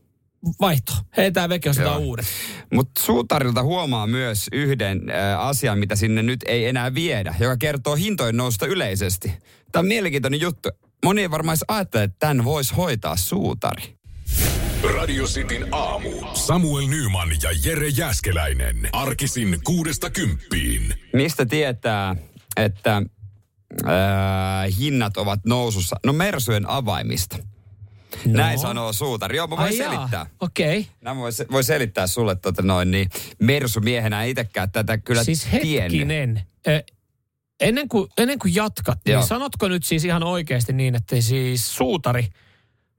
[0.62, 0.94] vaihto.
[1.18, 2.08] Heitään veke, ostetaan Joo.
[2.08, 2.26] uudet.
[2.74, 7.96] Mutta suutarilta huomaa myös yhden äh, asian, mitä sinne nyt ei enää viedä, joka kertoo
[7.96, 9.34] hintojen noususta yleisesti.
[9.72, 10.70] Tämä on mielenkiintoinen juttu.
[11.06, 13.98] Moni ei varmaan ajattele, että tämän voisi hoitaa suutari.
[14.84, 16.10] Radio Cityn aamu.
[16.34, 18.90] Samuel Nyman ja Jere Jäskeläinen.
[18.92, 20.94] Arkisin kuudesta kymppiin.
[21.14, 22.16] Mistä tietää,
[22.58, 25.96] että äh, hinnat ovat nousussa?
[26.06, 27.38] No Mersujen avaimista.
[28.26, 28.34] No.
[28.34, 29.38] Näin sanoo suutari.
[29.38, 30.26] Joo, mä voin Ai selittää.
[30.40, 30.80] Okei.
[30.80, 30.92] Okay.
[31.02, 35.92] Nämä voi, voi selittää sulle tota noin, niin Mersu-miehenä itsekään tätä kyllä Siis tiennyt.
[35.92, 36.42] hetkinen.
[36.68, 36.84] Ö,
[37.60, 39.20] ennen, kuin, ennen kuin jatkat, Joo.
[39.20, 42.28] niin sanotko nyt siis ihan oikeasti niin, että siis suutari,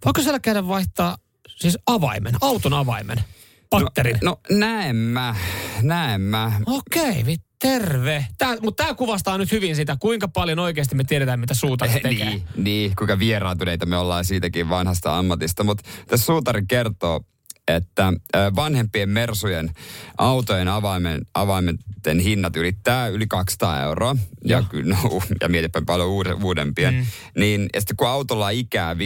[0.05, 1.19] voiko siellä käydä vaihtaa
[1.57, 3.25] siis avaimen, auton avaimen,
[3.71, 4.19] patterin?
[4.23, 5.37] No, no näen mä,
[5.83, 6.53] näen mä.
[6.67, 8.27] Okei, vit, terve.
[8.39, 12.11] Tää, mutta tämä kuvastaa nyt hyvin sitä, kuinka paljon oikeasti me tiedetään, mitä suutari tekee.
[12.11, 15.65] niin, niin, kuinka vieraantuneita me ollaan siitäkin vanhasta ammatista.
[15.65, 17.21] Mutta tässä suutari kertoo,
[17.69, 18.13] että
[18.57, 19.71] vanhempien Mersujen
[20.19, 24.17] autojen avaimen, avaimenten hinnat ylittää yli 200 euroa.
[24.45, 26.91] Ja, kyllä, no, ja mietipä paljon uude, uudempia.
[26.91, 27.07] Mm.
[27.37, 28.97] Niin, ja sitten kun autolla on ikää 15-20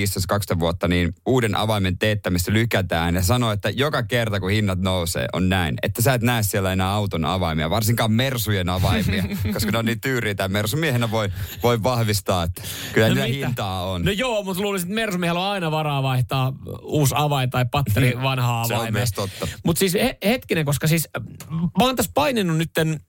[0.61, 3.15] vuotta, niin uuden avaimen teettämistä lykätään.
[3.15, 5.75] Ja sanoo, että joka kerta kun hinnat nousee, on näin.
[5.83, 9.25] Että sä et näe siellä enää auton avaimia, varsinkaan Mersujen avaimia.
[9.55, 10.35] koska ne on niin tyyriä.
[10.35, 11.29] Tämä Mersumiehenä voi,
[11.63, 14.05] voi vahvistaa, että kyllä no hintaa on.
[14.05, 18.15] No joo, mutta luulisin, että Mersumiehellä on aina varaa vaihtaa uusi avain tai patteri
[18.49, 19.49] vanhaa Se on myös totta.
[19.65, 23.01] Mutta siis he, hetkinen, koska siis äh, mä oon tässä paininut nytten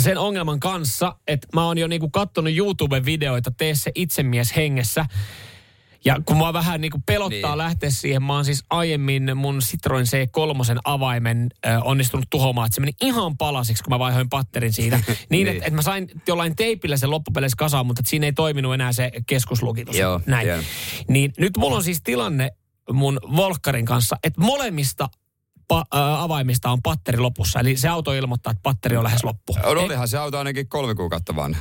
[0.00, 5.06] sen ongelman kanssa, että mä oon jo niinku kattonut YouTube-videoita Tee se itsemies hengessä.
[6.04, 7.58] Ja kun mä vähän niinku pelottaa Niin.
[7.58, 12.80] lähteä siihen, mä oon siis aiemmin mun Citroen C3 avaimen ö, onnistunut tuhoamaan, että se
[12.80, 14.96] meni ihan palasiksi, kun mä vaihoin patterin siitä.
[15.06, 15.48] niin, Niin.
[15.48, 19.10] että et mä sain jollain teipillä sen loppupeleissä kasaan, mutta siinä ei toiminut enää se
[19.26, 19.96] keskuslukitus.
[19.96, 20.48] Joo, Näin.
[21.08, 22.50] Niin nyt mulla on siis tilanne
[22.92, 25.08] mun Volkkarin kanssa, että molemmista
[25.72, 27.60] pa- ä, avaimista on patteri lopussa.
[27.60, 29.56] Eli se auto ilmoittaa, että patteri on lähes loppu.
[29.62, 31.60] No, olihan se auto ainakin kolme kuukautta vanha.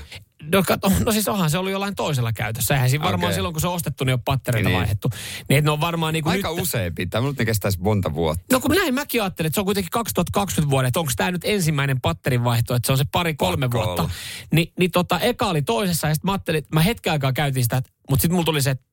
[0.51, 2.73] No, kato, no siis onhan se ollut jollain toisella käytössä.
[2.73, 3.35] Eihän siinä varmaan Okei.
[3.35, 4.77] silloin, kun se on ostettu, niin on pattereita Niin.
[4.79, 5.09] vaihdettu.
[5.49, 6.61] Niin ne on varmaan niin kuin Aika nyt...
[6.61, 8.43] usein pitää, mutta ne kestäisi monta vuotta.
[8.51, 11.41] No kun näin mäkin ajattelin, että se on kuitenkin 2020 vuoden, että onko tämä nyt
[11.45, 14.09] ensimmäinen patterin vaihto, että se on se pari-kolme Pakko vuotta.
[14.51, 17.63] Ni, niin tota, eka oli toisessa ja sitten mä ajattelin, että mä hetken aikaa käytin
[17.63, 18.85] sitä, mutta sitten mulla tuli se, että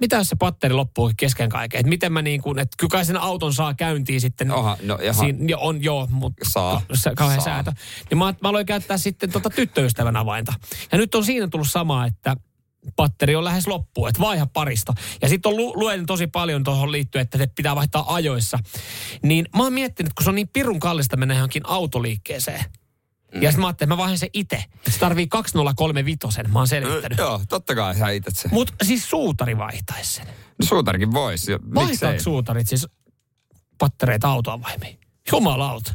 [0.00, 1.80] mitä jos se patteri loppuu kesken kaiken?
[1.80, 4.50] Että miten mä niin kuin, että kyllä kai sen auton saa käyntiin sitten.
[4.50, 5.20] Oha, no jaha.
[5.20, 6.82] Siin, jo, on joo, mutta Saa.
[6.94, 7.54] se, kauhean Saa.
[7.54, 7.72] säätö.
[8.10, 10.52] Niin mä, mä aloin käyttää sitten tota tyttöystävän avainta.
[10.92, 12.36] Ja nyt on siinä tullut sama, että
[12.96, 14.92] patteri on lähes loppu, että vaiha paristo.
[15.22, 18.58] Ja sitten on lu- luen tosi paljon tuohon liittyen, että se pitää vaihtaa ajoissa.
[19.22, 22.64] Niin mä oon miettinyt, kun se on niin pirun kallista mennä johonkin autoliikkeeseen.
[23.34, 23.42] Mm.
[23.42, 24.64] Ja sitten mä ajattelin, että mä vaihan se itse.
[24.90, 26.18] Se tarvii 2035,
[26.52, 27.18] mä oon selvittänyt.
[27.18, 28.48] Joo, totta kai sä itse se.
[28.52, 30.26] Mutta siis suutari vaihtaisi sen.
[30.26, 31.52] No, suutarikin voisi.
[31.74, 32.86] Vaihtaako suutarit siis
[33.78, 35.00] pattereita autoavaimiin?
[35.32, 35.92] Jumalauta.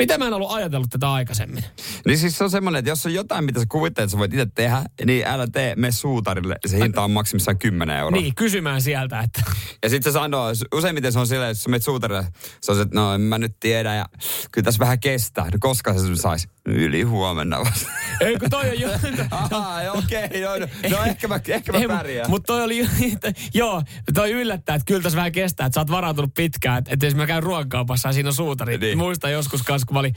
[0.00, 1.64] Mitä mä en ollut ajatellut tätä aikaisemmin?
[2.06, 4.32] Niin siis se on semmoinen, että jos on jotain, mitä sä kuvittelet, että sä voit
[4.34, 6.56] itse tehdä, niin älä tee, me suutarille.
[6.66, 8.20] Se hinta on maksimissaan 10 euroa.
[8.20, 9.42] Niin, kysymään sieltä, että
[9.82, 12.26] Ja sitten se sanoo, useimmiten se on silleen, että jos sä menet suutarille,
[12.60, 14.06] se on se, että no en mä nyt tiedä ja
[14.52, 15.44] kyllä tässä vähän kestää.
[15.44, 16.48] No koska se saisi?
[16.66, 17.88] Yli huomenna vasta.
[18.20, 18.88] Ei kun toi on jo...
[19.30, 22.30] Aha, okei, okay, no, no, no, ehkä mä, ehkä mä Ei, pärjään.
[22.30, 22.86] Mutta toi oli,
[23.54, 23.82] joo,
[24.14, 27.14] toi yllättää, että kyllä tässä vähän kestää, että sä oot varautunut pitkään, että, että jos
[27.14, 28.72] mä käyn ruokakaupassa ja siinä on suutari.
[28.72, 28.80] Niin.
[28.80, 28.98] Niin.
[28.98, 30.14] Muistan joskus kanssa, kun mä olin,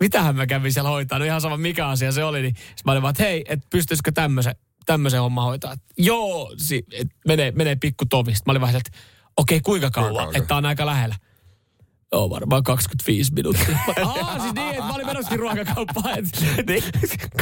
[0.00, 3.02] mitähän mä kävin siellä hoitaa, no ihan sama mikä asia se oli, niin mä olin
[3.02, 4.54] vaan, että hei, että pystyisikö tämmöisen
[4.86, 5.72] tämmöisen homman hoitaa.
[5.72, 8.42] Et, joo, si, et, menee, menee pikku tovista.
[8.46, 8.98] Mä olin vähän, että
[9.36, 10.36] okei, kuinka kauan, kauan?
[10.36, 11.14] että on aika lähellä.
[12.14, 13.78] Joo, varmaan 25 minuuttia.
[14.04, 16.18] Aa, siis niin, että mä olin menossakin ruokakauppaan.
[16.18, 16.26] Et,
[16.68, 16.82] niin,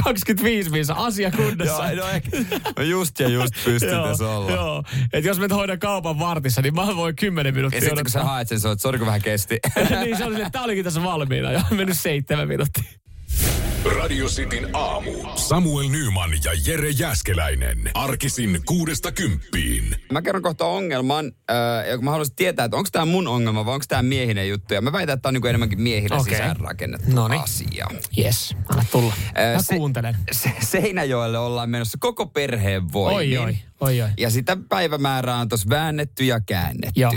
[0.05, 1.93] 25 minuuttia, asia kunnossa.
[1.93, 2.31] Joo, no, ehkä,
[2.77, 4.51] no just ja just pystyttäisiin olla.
[4.51, 8.11] Joo, että jos me hoidan kaupan vartissa, niin mä voin 10 Ja minuuttia sitten kun
[8.11, 9.59] sä haet sen, se on, että sori kun vähän kesti.
[10.05, 13.02] niin se oli se, että tää olikin tässä valmiina ja on mennyt seitsemän minuuttia.
[13.99, 15.11] Radio Cityn aamu.
[15.37, 17.91] Samuel Nyman ja Jere Jäskeläinen.
[17.95, 19.97] Arkisin kuudesta kymppiin.
[20.13, 23.67] Mä kerron kohta ongelman, äh, ja kun mä haluaisin tietää, että onko tämä mun ongelma
[23.67, 24.75] vai onko tämä miehinen juttu.
[24.75, 26.33] Ja mä väitän, että tämä on niinku enemmänkin miehille Okei.
[26.33, 27.43] sisäänrakennettu Noniin.
[27.43, 27.87] asia.
[28.19, 29.15] Yes, anna tulla.
[29.39, 30.17] Ö, Mä se- kuuntelen.
[30.33, 33.39] Se, Seinäjoelle ollaan menossa koko perheen voimin.
[33.39, 34.09] Oi, oi, oi, oi.
[34.19, 37.01] Ja sitä päivämäärää on tuossa väännetty ja käännetty.
[37.01, 37.11] Ja,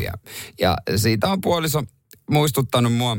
[0.59, 1.83] ja siitä on puoliso
[2.29, 3.17] muistuttanut mua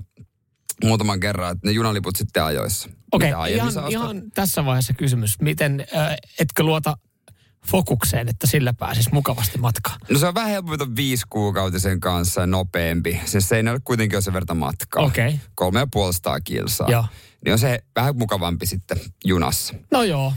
[0.85, 2.89] muutaman kerran, että ne junaliput sitten ajoissa.
[3.13, 5.41] Okei, aiemmin ihan, ihan tässä vaiheessa kysymys.
[5.41, 6.97] Miten, äh, etkö luota
[7.67, 10.01] fokukseen, että sillä pääsisi mukavasti matkaan?
[10.11, 13.21] No se on vähän helpompi viisi kuukautisen kanssa nopeampi.
[13.25, 15.05] Se Seinäjoelle kuitenkin on sen verran matkaa.
[15.05, 15.41] Okei.
[15.55, 16.91] Kolme ja puolestaan kilsaa.
[16.91, 17.05] Joo.
[17.45, 19.75] Niin on se vähän mukavampi sitten junassa.
[19.91, 20.33] No joo,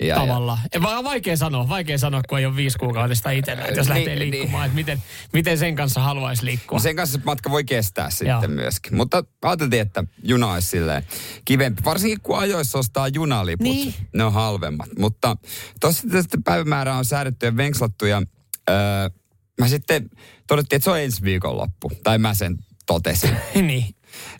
[0.00, 0.58] Ja, tavallaan.
[0.74, 0.82] Ja.
[0.82, 4.18] Va- vaikea sanoa, vaikea sanoa, kun ei ole viisi kuukautista itsellä, että jos Niin, lähtee
[4.18, 6.78] liikkumaan, että miten, miten sen kanssa haluaisi liikkua.
[6.78, 8.42] sen kanssa matka voi kestää sitten Joo.
[8.48, 8.96] myöskin.
[8.96, 11.02] Mutta ajateltiin, että juna olisi silleen
[11.44, 11.84] kivempi.
[11.84, 13.62] Varsinkin kun ajoissa ostaa junaliput.
[13.64, 13.94] Niin.
[14.14, 14.88] Ne on halvemmat.
[14.98, 15.36] Mutta
[15.80, 18.22] tuossa tästä päivämäärä on säädetty ja venkslattu ja
[18.70, 18.76] öö,
[19.60, 20.10] mä sitten
[20.46, 21.90] todettiin, että se on ensi viikonloppu.
[22.04, 22.58] Tai mä sen
[22.92, 23.36] totesin.
[23.54, 23.94] niin,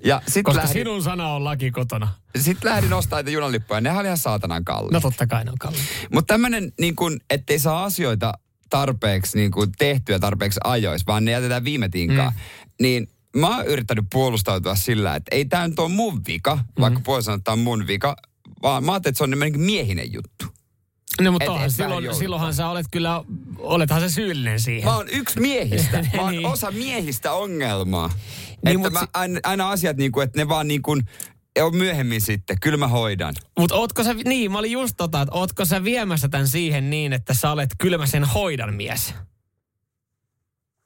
[0.04, 2.08] Ja sitten koska lähdin, sinun sana on laki kotona.
[2.38, 3.80] sit lähdin ostamaan niitä junalippuja.
[3.80, 4.96] Nehän oli ihan saatanan kalliita.
[4.96, 5.84] No totta kai ne on kalliita.
[6.12, 8.32] Mutta tämmöinen, niin kun, ettei saa asioita
[8.70, 12.40] tarpeeksi niin kun tehtyä tarpeeksi ajoissa, vaan ne jätetään viime tinkaan, mm.
[12.80, 16.80] niin mä oon yrittänyt puolustautua sillä, että ei tämä nyt ole mun vika, mm.
[16.80, 18.16] vaikka puoli että on mun vika,
[18.62, 20.59] vaan mä ajattelin, että se on enemmänkin miehinen juttu.
[21.20, 23.24] No mutta Et- et silloin, silloinhan sä olet kyllä,
[23.58, 24.84] olethan se syyllinen siihen.
[24.90, 26.04] Mä oon yksi miehistä.
[26.16, 26.46] Mä oon Niin.
[26.46, 28.10] osa miehistä ongelmaa.
[28.64, 31.02] Niin, että mä, aina, aina asiat niin kuin, että ne vaan niin kuin,
[31.60, 32.56] on myöhemmin sitten.
[32.60, 33.34] Kyllä mä hoidan.
[33.58, 37.12] Mutta ootko sä, niin mä olin just tota, että ootko sä viemässä tämän siihen niin,
[37.12, 39.14] että sä olet kylmä sen hoidan mies?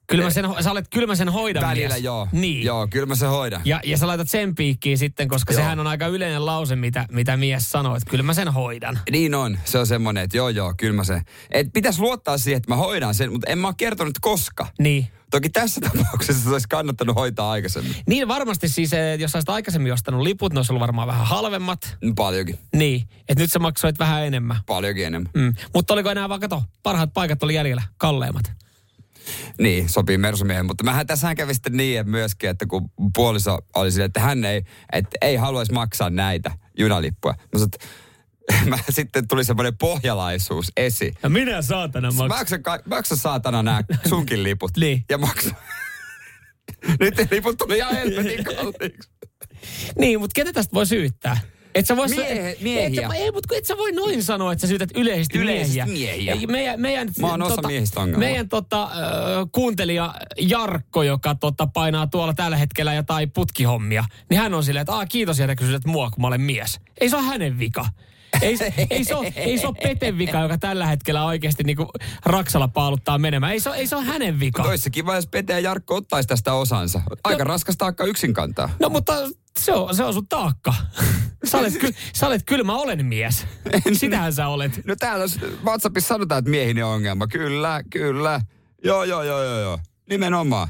[0.06, 2.04] Kylmä sen, sä olet kylmä sen hoidan Välillä mies.
[2.04, 2.28] joo.
[2.32, 2.64] Niin.
[2.64, 3.60] Joo, kyllä mä se hoidan.
[3.64, 5.60] Ja, ja sä laitat sen piikkiin sitten, koska Joo.
[5.62, 8.98] sehän on aika yleinen lause, mitä, mitä mies sanoo, että kyllä mä sen hoidan.
[9.10, 9.58] Niin on.
[9.64, 11.22] Se on semmoinen, että joo joo, kyllä mä se.
[11.50, 14.66] Et pitäisi luottaa siihen, että mä hoidan sen, mutta en mä ole kertonut koska.
[14.78, 15.08] Niin.
[15.30, 17.96] Toki tässä tapauksessa se olisi kannattanut hoitaa aikaisemmin.
[18.06, 21.96] Niin varmasti siis, eh, jos olisit aikaisemmin ostanut liput, ne olisi ollut varmaan vähän halvemmat.
[22.02, 22.58] Mm, Paljonkin.
[22.74, 24.56] Niin, että nyt sä maksoit vähän enemmän.
[24.66, 25.30] Paljonkin enemmän.
[25.34, 25.54] Mm.
[25.74, 28.52] Mutta oliko enää vaan, kato, parhaat paikat oli jäljellä, kalleimmat.
[29.60, 33.90] Niin, sopii Mersumiehen, mutta mähän tässähän kävi sitten niin että myöskin, että kun puoliso oli
[33.90, 37.34] silleen, että hän ei, että ei haluaisi maksaa näitä junalippuja.
[37.34, 37.72] Mä, sanoin,
[38.70, 41.14] mä sitten tuli semmoinen pohjalaisuus esiin.
[41.22, 42.28] Ja minä saatana maksan.
[42.28, 44.70] Maksa, ka- maksa saatana nämä sunkin liput.
[44.80, 45.04] Niin.
[45.10, 45.54] Ja maksa.
[47.00, 49.10] Nyt liput tuli ihan helvetin kalliiksi.
[49.98, 51.40] Niin, mutta ketä tästä voi syyttää?
[51.74, 53.08] Et sä vois, Miehe- miehiä.
[53.08, 55.86] Et, ei, mutta et sä voi noin sanoa, että sä syytät yleisesti, Yleisesti miehiä.
[55.86, 56.32] miehiä.
[56.34, 58.28] Ei, meidän, meidän, Mä oon osa miehistä ongelmaa.
[58.28, 58.90] Meidän tota, äh,
[59.52, 64.92] kuuntelija Jarkko, joka tota, painaa tuolla tällä hetkellä jotain putkihommia, niin hän on silleen, että
[64.92, 66.80] Aa, kiitos kun syytät mua, kun mä olen mies.
[67.00, 67.86] Ei se ole hänen vika.
[68.42, 71.90] Ei, se- ei, se ole, ei se ole Peten vika, joka tällä hetkellä oikeasti niinku
[72.26, 73.52] Raksalla paaluttaa menemään.
[73.52, 74.62] Ei se, ole- ei se ole hänen vika.
[74.62, 77.00] Toissa kiva, jos Pete ja Jarkko ottaisi tästä osansa.
[77.24, 78.70] Aika raskas taakka yksin kantaa.
[78.80, 79.12] No mutta
[79.58, 80.74] se on, se on sun taakka.
[81.44, 83.46] Sä olet, ky, sä olet kyllä mä olen mies.
[83.92, 84.80] Sitähän sä olet.
[84.86, 85.24] No täällä
[85.64, 87.26] WhatsAppissa sanotaan, että miehinen ongelma.
[87.26, 88.40] Kyllä, kyllä.
[88.84, 89.78] Joo, joo, joo, joo, joo.
[90.10, 90.68] Nimenomaan.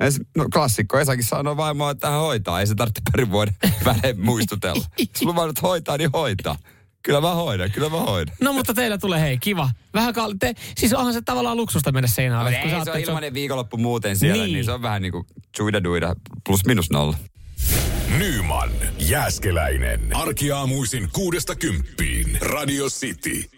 [0.00, 2.60] Es, no klassikko, Esakin sanoo vaimoa, että hän hoitaa.
[2.60, 4.84] Ei se tarvitse parin vuoden välein muistutella.
[4.98, 6.56] Jos luvan nyt hoitaa, niin hoitaa.
[7.08, 8.34] Kyllä mä hoidan, kyllä mä hoidan.
[8.40, 9.70] No mutta teillä tulee hei, kiva.
[9.94, 12.44] Vähän kal- te, siis onhan se tavallaan luksusta mennä seinään.
[12.44, 14.52] No, ei, se on ilmainen viikonloppu muuten siellä, niin, Niin.
[14.54, 16.14] niin se on vähän niin kuin chuida duida
[16.46, 17.16] plus minus nolla.
[18.18, 20.16] Nyman, Jääskeläinen.
[20.16, 22.38] Arkiaamuisin kuudesta kymppiin.
[22.40, 23.57] Radio City.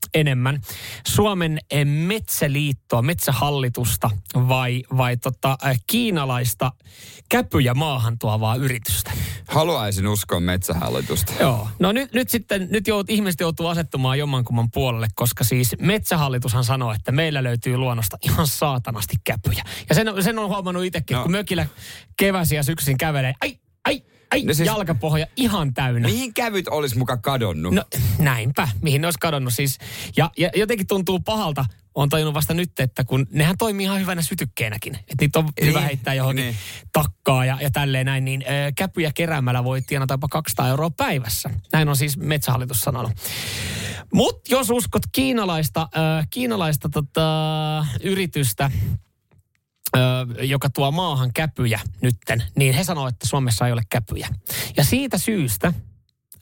[0.13, 0.61] enemmän?
[1.07, 6.71] Suomen eh, metsäliittoa, metsähallitusta vai, vai tota, äh, kiinalaista
[7.29, 9.11] käpyjä maahan tuovaa yritystä?
[9.47, 11.33] Haluaisin uskoa metsähallitusta.
[11.39, 11.67] Joo.
[11.79, 16.93] No nyt, nyt sitten, nyt jout, ihmiset joutuu asettumaan jommankumman puolelle, koska siis metsähallitushan sanoo,
[16.93, 19.63] että meillä löytyy luonnosta ihan saatanasti käpyjä.
[19.89, 21.23] Ja sen, sen on huomannut itsekin, No.
[21.23, 21.67] kun mökillä
[22.17, 26.07] keväisin ja syksyisin kävelee, ai, ai, ai, No siis, jalkapohja ihan täynnä.
[26.07, 27.73] Mihin kävyt olisi muka kadonnut?
[27.73, 27.83] No
[28.19, 29.77] näinpä, mihin ne olisi kadonnut siis.
[30.17, 31.65] Ja, ja jotenkin tuntuu pahalta,
[31.95, 34.95] on tajunnut vasta nyt, että kun nehän toimii ihan hyvänä sytykkeenäkin.
[34.95, 36.55] Että niitä on Niin, hyvä heittää johonkin niin.
[36.93, 41.49] takkaa ja, ja tälleen näin, niin ö, käpyjä keräämällä voi tienata jopa 200 euroa päivässä.
[41.73, 43.11] Näin on siis Metsähallitus sanonut.
[44.13, 48.71] Mutta jos uskot kiinalaista, ö, kiinalaista tota, yritystä,
[50.41, 54.27] joka tuo maahan käpyjä nytten, niin he sanoo, että Suomessa ei ole käpyjä.
[54.77, 55.73] Ja siitä syystä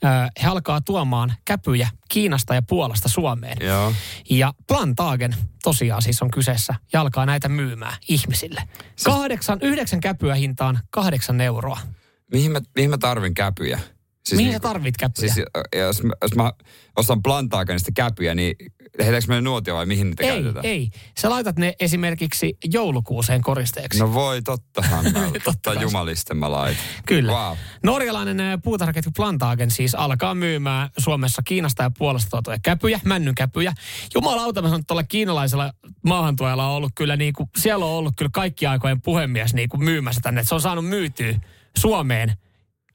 [0.04, 0.08] ö,
[0.42, 3.56] he alkaa tuomaan käpyjä Kiinasta ja Puolasta Suomeen.
[3.60, 3.92] Joo.
[4.30, 8.62] Ja Plantagen tosiaan siis on kyseessä ja alkaa näitä myymään ihmisille.
[9.04, 11.80] Kahdeksan, yhdeksän käpyä hintaan kahdeksan euroa.
[12.32, 13.80] Mihin mä, mihin mä tarvin käpyjä?
[14.30, 15.34] Siis Mihin niinku- sä tarvit käpyjä?
[15.34, 16.52] Siis jos, mä- jos mä
[16.96, 18.54] ostan plantaakanista käpyjä, niin
[19.04, 20.64] heitäks me nuotio vai mihin niitä ei, käytetään?
[20.66, 20.90] ei.
[21.18, 23.98] Sä laitat ne esimerkiksi joulukuuseen koristeeksi.
[23.98, 25.20] No voi, totta Hanna.
[25.44, 25.82] totta kai.
[25.82, 26.82] jumaliste mä laitan.
[27.06, 27.32] Kyllä.
[27.32, 27.56] Wow.
[27.82, 33.72] Norjalainen puutarhaketju Plantagen siis alkaa myymään Suomessa Kiinasta ja Puolasta tuotuja käpyjä, männynkäpyjä.
[34.14, 35.72] Jumalauta, mä sanon, että tuolla kiinalaisella
[36.04, 39.84] maahantuojalla on ollut kyllä niin kuin, siellä on ollut kyllä kaikki aikojen puhemies niin kuin
[39.84, 40.44] myymässä tänne.
[40.44, 41.34] Se on saanut myytyä
[41.78, 42.32] Suomeen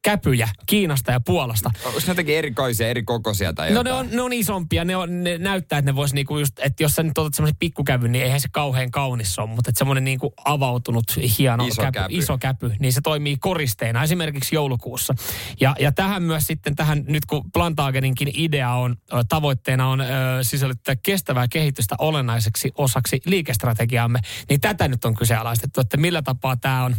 [0.06, 1.72] käpyjä Kiinasta ja Puolasta.
[1.86, 3.86] Onko ne jotenkin erikoisia, eri kokoisia tai No jotain?
[3.86, 6.84] ne on, ne on isompia, ne, on, ne näyttää, että ne vois niinku just, että
[6.84, 10.04] jos sä nyt otat semmoisen pikkukävyn, niin eihän se kauhean kaunis ole, mutta että semmoinen
[10.04, 11.04] niinku avautunut
[11.40, 12.16] hieno Iso käpy, käpy.
[12.18, 15.14] iso käpy, niin se toimii koristeena esimerkiksi joulukuussa.
[15.62, 18.96] Ja, ja tähän myös sitten tähän, nyt kun Plantageninkin idea on,
[19.30, 20.06] tavoitteena on ö,
[20.42, 26.84] sisällyttää kestävää kehitystä olennaiseksi osaksi liikestrategiaamme, niin tätä nyt on kyseenalaistettu, että millä tapaa tämä
[26.84, 26.96] on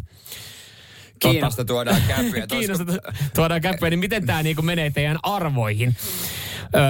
[1.18, 2.46] Kiinasta tuodaan käpyjä.
[2.58, 2.84] Kiinasta
[3.34, 5.96] tuodaan käppyä, niin miten tämä niinku menee teidän arvoihin?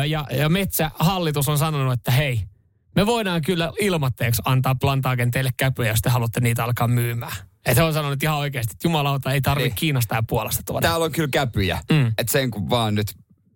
[0.09, 2.41] Ja, ja metsähallitus on sanonut, että hei,
[2.97, 7.37] me voidaan kyllä ilmatteeksi antaa Plantagen teille käpyjä, jos te haluatte niitä alkaa myymään.
[7.67, 9.77] Että on sanonut ihan oikeasti, että jumalauta ei tarvitse Niin.
[9.77, 10.89] Kiinasta ja Puolasta tuoda.
[10.89, 11.81] Täällä on kyllä käpyjä.
[11.93, 12.07] Mm.
[12.07, 13.07] Että sen kun vaan nyt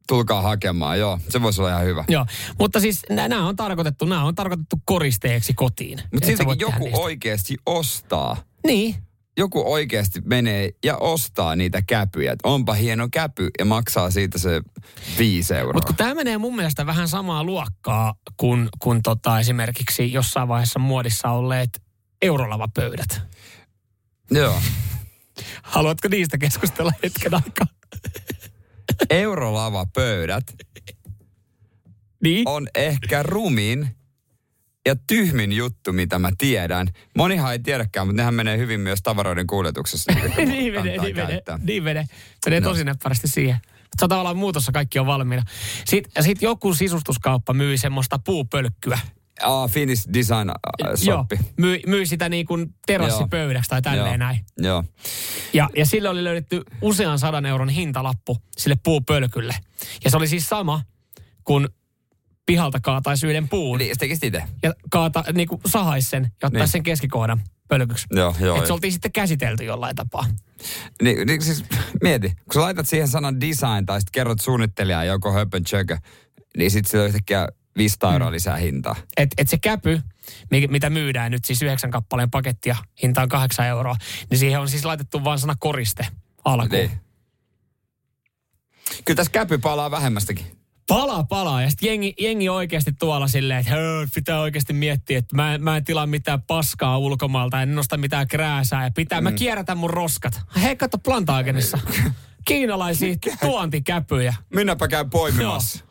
[0.09, 0.99] tulkaa hakemaan.
[0.99, 2.05] Joo, se voisi olla ihan hyvä.
[2.09, 2.27] Joo,
[2.59, 6.01] mutta siis nämä on tarkoitettu, nämä on tarkoitettu koristeeksi kotiin.
[6.13, 7.01] Mutta siltikin joku niistä.
[7.01, 8.37] oikeasti ostaa.
[8.67, 8.95] Niin,
[9.41, 12.33] Joku oikeasti menee ja ostaa niitä käpyjä.
[12.33, 14.61] Et onpa hieno käpy ja maksaa siitä se
[15.19, 15.73] viisi euroa.
[15.73, 20.79] Mutta kun tämä menee mun mielestä vähän samaa luokkaa kuin, kuin tota esimerkiksi jossain vaiheessa
[20.79, 21.83] muodissa olleet
[22.23, 23.21] eurolavapöydät.
[24.31, 24.61] Joo.
[25.63, 27.67] Haluatko niistä keskustella hetken aikaa?
[29.11, 30.45] Eurolavapöydät
[32.23, 32.49] Niin?
[32.49, 33.97] on ehkä rumin
[34.87, 36.89] ja tyhmin juttu, mitä mä tiedän.
[37.17, 40.13] Monihan ei tiedäkään, mutta nehän menee hyvin myös tavaroiden kuljetuksessa.
[40.13, 40.33] niin
[40.75, 41.59] menee, niin menee, käyttää.
[41.63, 42.05] niin menee.
[42.47, 42.69] Menee No.
[42.71, 43.57] tosi näppärästi siihen.
[43.99, 45.43] Se on tavallaan muutossa, kaikki on valmiina.
[45.85, 48.99] Sitten, ja sitten joku sisustuskauppa myi semmoista puupölkkyä.
[49.43, 51.35] Ah, Finnish Design äh, Shoppi.
[51.37, 54.17] Joo, myi, myi sitä niin kuin terassipöydäksi tai tälleen Joo.
[54.17, 54.41] näin.
[54.59, 54.85] Joo.
[55.53, 59.55] Ja, ja sille oli löydetty usean sadan euron hintalappu sille puupölkylle.
[60.05, 60.83] Ja se oli siis sama,
[61.45, 61.69] kun
[62.47, 64.43] pihalta kaataisi yhden puun Niin, se tekisi itse.
[64.63, 66.69] ja kaata, niin kuin sahaisi sen ja ottaisi Niin.
[66.69, 68.07] sen keskikohdan pölkyksi.
[68.11, 68.57] Joo, joo.
[68.57, 70.27] Että se oltiin sitten käsitelty jollain tapaa.
[71.03, 71.65] Niin, niin siis
[72.03, 75.99] mieti, kun sä laitat siihen sanan design tai sitten kerrot suunnittelijaa joko höpön chökö,
[76.57, 78.97] niin sitten sillä on yhtäkkiä 500 euroa lisää hintaa.
[79.17, 80.01] Että et se käpy,
[80.51, 83.97] mi- mitä myydään nyt siis yhdeksän kappaleen pakettia, hinta on kahdeksan euroa,
[84.31, 86.07] niin siihen on siis laitettu vain sana koriste
[86.45, 86.71] alkuun.
[86.71, 86.91] Niin.
[89.05, 90.47] Kyllä tässä käpy palaa vähemmästäkin.
[90.91, 91.63] Palaa, palaa.
[91.63, 95.77] Ja sitten jengi, jengi oikeasti tuolla silleen, että "Hö, pitää oikeasti miettiä, että mä, mä
[95.77, 99.25] en tilaa mitään paskaa ulkomailta, en nosta mitään krääsää ja pitää, mm.
[99.25, 100.41] mä kierrätän mun roskat.
[100.63, 101.79] Hei, kato Plantaagenissa.
[102.45, 104.35] kiinalaisia tuontikäpyjä.
[104.55, 105.85] Minäpä käyn poimimassa.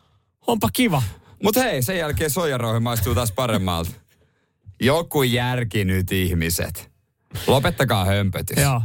[0.47, 1.03] Onpa kiva.
[1.43, 3.91] Mutta hei, sen jälkeen soijarouhi maistuu taas paremmalta.
[4.81, 6.91] Joku järki nyt ihmiset.
[7.47, 8.57] Lopettakaa hömpötys.
[8.63, 8.81] Joo.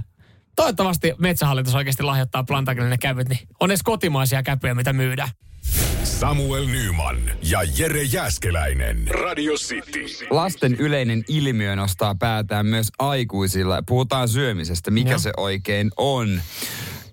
[0.57, 5.29] Toivottavasti Metsähallitus oikeasti lahjoittaa Plantagille ne kävyt, niin on edes kotimaisia käpyjä, mitä myydään.
[6.05, 9.09] Samuel Nyman ja Jere Jäskeläinen.
[9.09, 10.27] Radio City.
[10.31, 13.83] Lasten yleinen ilmiö nostaa päätään myös aikuisilla.
[13.87, 15.19] Puhutaan syömisestä, mikä Joo.
[15.19, 16.43] se oikein on.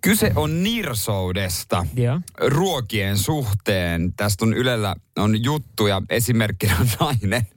[0.01, 2.19] Kyse on nirsoudesta Joo.
[2.41, 4.13] ruokien suhteen.
[4.17, 6.01] Tästä on Ylellä on juttuja.
[6.09, 7.47] Esimerkkinä on nainen,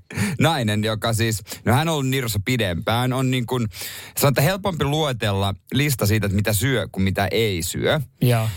[0.40, 3.12] nainen, joka siis, no hän on ollut nirso pidempään.
[3.12, 3.68] On niin kuin,
[4.16, 8.00] se on että helpompi luetella lista siitä, että mitä syö kuin mitä ei syö.
[8.20, 8.48] Joo.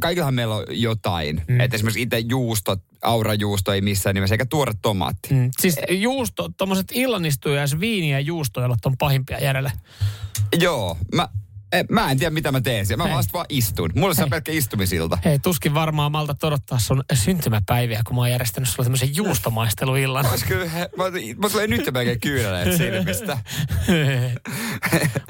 [0.00, 1.42] Kaikillahan meillä on jotain.
[1.48, 1.60] Mm.
[1.60, 5.34] Että esimerkiksi itse juustot, aurajuusto ei missään nimessä, eikä tuore tomaatti.
[5.34, 5.50] Mm.
[5.60, 9.70] Siis juusto, tommoset illanistujais, viini ja juustoilat on pahimpia järjellä.
[10.60, 11.28] Joo, mä,
[11.90, 13.08] mä en tiedä mitä mä teen siellä.
[13.08, 13.90] Mä vasta vaan istun.
[13.94, 15.18] Mulle se on pelkkä istumisilta.
[15.24, 20.26] Hei, tuskin varmaan malta odottaa sun syntymäpäiviä, kun mä oon järjestänyt sulle tämmöisen juustomaisteluillan.
[20.26, 20.64] Ois kyllä,
[20.96, 21.04] mä,
[21.36, 23.38] mä tulee nyt melkein kyyneleet silmistä.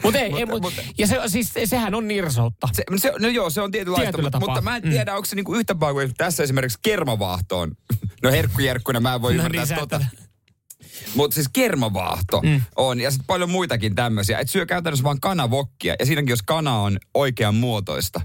[0.03, 2.69] Mutta ei, ei mut, mutta- ja se, siis, sehän on nirsoutta.
[2.73, 4.55] Se, se, no joo, se on tietynlaista, Tietyllä mutta, tapaa.
[4.55, 4.91] mutta mä en Mm.
[4.91, 7.73] tiedä, onko se niinku yhtä paljon kuin tässä esimerkiksi kermavaahtoon.
[8.23, 9.97] No herkkujerkkuna mä en voi No ymmärtää niin, tota.
[10.13, 10.26] et-
[11.15, 12.63] Mutta siis kermavaahto mm.
[12.77, 14.39] on, ja sitten paljon muitakin tämmöisiä.
[14.39, 18.21] Että syö käytännössä vaan kanavokkia, ja siinäkin jos kana on oikean muotoista.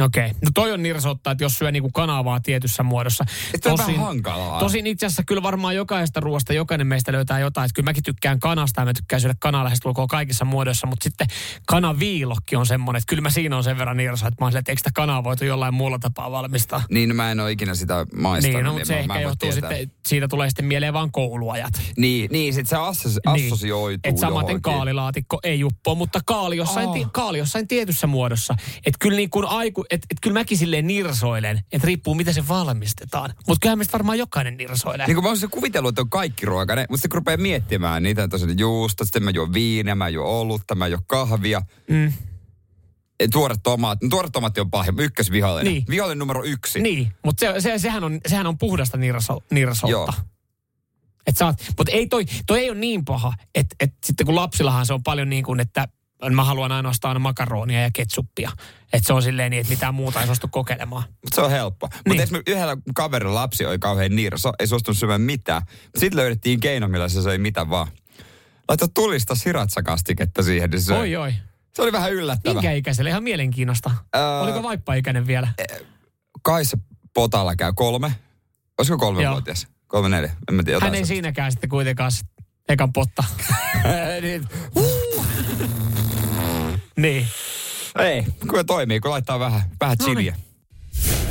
[0.00, 0.26] Okei.
[0.26, 0.38] Okay.
[0.44, 3.24] No toi on nirsoutta, että jos syö niinku kanavaa tietyssä muodossa.
[3.54, 4.58] Että on vähän hankalaa.
[4.60, 7.64] Tosin itse asiassa kyllä varmaan jokaisesta ruoasta jokainen meistä löytää jotain.
[7.66, 10.86] Että kyllä mäkin tykkään kanasta ja mä tykkään syödä kanaa lähestulkoon kaikissa muodoissa.
[10.86, 11.26] Mutta sitten
[11.66, 14.60] kanaviilokki on semmoinen, että kyllä mä siinä on sen verran nirso, että mä oon silleen,
[14.60, 16.82] että eikö sitä kanaa voitu jollain muulla tapaa valmistaa.
[16.90, 18.54] Niin, mä en ole ikinä sitä maistanut.
[18.56, 19.70] Niin, no, mutta se mä- mä ehkä voi johtuu tietää.
[19.70, 21.74] sitten, siitä tulee sitten mieleen vaan kouluajat.
[21.96, 24.62] Niin, niin sit se assos, assosioituu Et samaten johonkin.
[24.62, 26.94] kaalilaatikko ei uppoa, mutta kaali jossain, Oh.
[26.94, 28.54] ti- kaali jossain tietyssä muodossa.
[28.76, 32.48] Että kyllä, niin kuin aiku, et, et kyllä mäkin silleen nirsoilen, että riippuu miten se
[32.48, 33.34] valmistetaan.
[33.48, 35.06] Mutta kyllähän meistä varmaan jokainen nirsoilee.
[35.06, 38.36] Niin kuin mä olisin kuvitellut, että on kaikki ruokainen, mutta sitten rupeaa miettimään niitä, että
[38.36, 41.62] on juusta, sitten mä juon viiniä, mä juon olutta, mä juon kahvia.
[41.90, 42.12] Mm.
[43.32, 45.72] Tuore tomaatti, no, tuore tomaatti on pahin, ykkösvihollinen.
[45.72, 45.84] Niin.
[45.90, 46.80] Vihollinen numero yksi.
[46.80, 49.90] Niin, mutta se, se, sehän, on, sehän on puhdasta nirso, nirsoutta.
[49.90, 50.12] Joo.
[51.26, 51.36] Et
[51.78, 55.02] mutta ei toi, toi ei ole niin paha, että et sitten kun lapsillahan se on
[55.02, 55.88] paljon niin kuin, että
[56.32, 58.50] mä haluan ainoastaan makaronia ja ketsuppia.
[58.92, 61.02] Että se on silleen niin, että mitään muuta ei suostu kokeilemaan.
[61.08, 61.86] Mutta se on helppo.
[61.86, 62.02] Niin.
[62.08, 65.62] Mutta esimerkiksi yhdellä kaverilla lapsi oli kauhean nirso, ei suostunut syömään mitään.
[65.98, 67.88] Sitten löydettiin keino, millä se söi mitä vaan.
[68.68, 70.94] Laita tulista siratsakastiketta siihen, niin se.
[70.94, 71.34] Oi oi.
[71.74, 72.54] se oli vähän yllättävä.
[72.54, 73.10] Minkä ikäiselle?
[73.10, 73.90] Ihan mielenkiinnosta.
[74.16, 75.48] Öö, Oliko vaippaikäinen vielä?
[76.42, 76.78] Kai se
[77.14, 78.14] potalla käy kolme.
[78.78, 79.32] Olisiko kolme Joo.
[79.32, 79.68] vuotias?
[79.86, 80.32] Kolme neljä.
[80.48, 80.80] En mä tiedä.
[80.80, 81.08] Hän ei sellaista.
[81.08, 82.10] siinäkään sitten kuitenkaan
[82.68, 83.24] ekan potta.
[84.22, 84.48] niin,
[86.98, 87.26] niin.
[87.98, 90.16] ei, kyllä toimii, kun laittaa vähän, vähän No niin.
[90.16, 90.36] chiliä.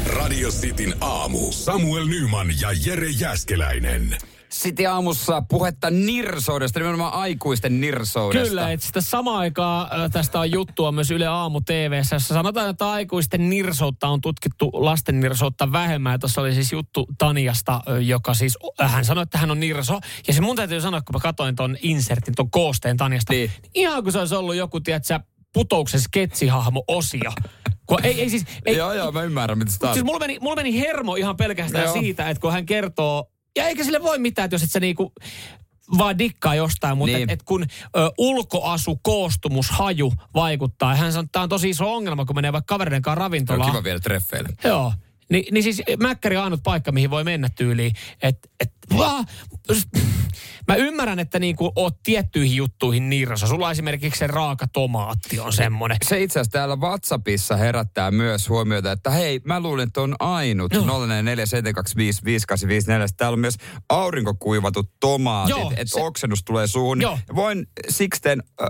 [0.06, 1.52] Radio Cityn aamu.
[1.52, 4.18] Samuel Nyman ja Jere Jäskeläinen.
[4.50, 8.48] Sitten aamussa puhetta nirsoudesta, nimenomaan aikuisten nirsoudesta.
[8.50, 12.70] Kyllä, että sitä samaan aikaan äh, tästä on juttua myös Yle Aamu TVssä, jossa sanotaan,
[12.70, 16.12] että aikuisten nirsoutta on tutkittu lasten nirsoutta vähemmän.
[16.12, 20.00] Ja tuossa oli siis juttu Taniasta, joka siis, hän sanoi, että hän on nirso.
[20.28, 23.52] Ja se mun täytyy sanoa, kun mä katsoin ton insertin, ton koosteen Taniasta, Niin.
[23.62, 23.72] niin.
[23.74, 25.20] ihan kuin se olisi ollut joku, tiedätkö,
[25.54, 27.32] putouksen sketsihahmo-osio.
[27.86, 29.94] Kun ei, ei siis, ei, Joo, joo, mä ymmärrän, mitä sitä on.
[29.94, 31.94] Siis mulla meni, mulla meni hermo ihan pelkästään Joo.
[31.94, 35.14] siitä, että kun hän kertoo, ja eikä sille voi mitään, että jos et sä niinku
[35.98, 37.30] vaan dikkaa jostain, mutta Niin.
[37.30, 37.66] et, et kun
[37.98, 42.54] ö, ulkoasu, koostumus, haju vaikuttaa, hän sanoo, että tämä on tosi iso ongelma, kun menee
[42.54, 43.72] vaikka kavereiden kanssa on ravintolaan.
[43.72, 44.50] kiva vielä treffeille.
[44.64, 44.94] Joo.
[45.30, 47.94] Ni, niin siis Mäkkäri on ainut paikka, mihin voi mennä tyyliin.
[48.22, 49.26] Et, et, vaan,
[50.68, 53.48] mä ymmärrän, että niinku oot tiettyihin juttuihin nirsa.
[53.48, 55.98] Sulla esimerkiksi se raaka tomaatti on semmoinen.
[56.06, 60.74] Se itse asiassa täällä WhatsAppissa herättää myös huomiota, että hei, mä luulen, että on ainut
[60.74, 60.86] Joo.
[60.86, 60.88] 0447255854.
[63.18, 63.58] Täällä on myös
[63.90, 67.02] aurinkokuivatut tomaatit, että se- oksennus tulee suuhun.
[67.02, 67.20] Joo.
[67.36, 68.68] Voin siksten öö,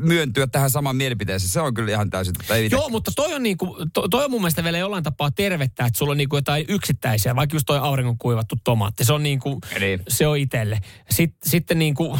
[0.00, 1.50] myöntyä tähän samaan mielipiteeseen.
[1.50, 2.34] Se on kyllä ihan täysin.
[2.50, 5.86] Ei Joo, mutta toi on, niinku, to, toi on mun mielestä vielä jollain tapaa tervettä,
[5.86, 9.04] että sulla on niinku jotain yksittäisiä, vaikka just toi auringon kuivattu tomaatti.
[9.04, 9.39] Se on niinku,
[9.80, 10.00] Niin.
[10.08, 10.78] se on itselle.
[11.10, 12.18] Sitten, sitten niinku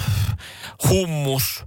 [0.89, 1.65] hummus,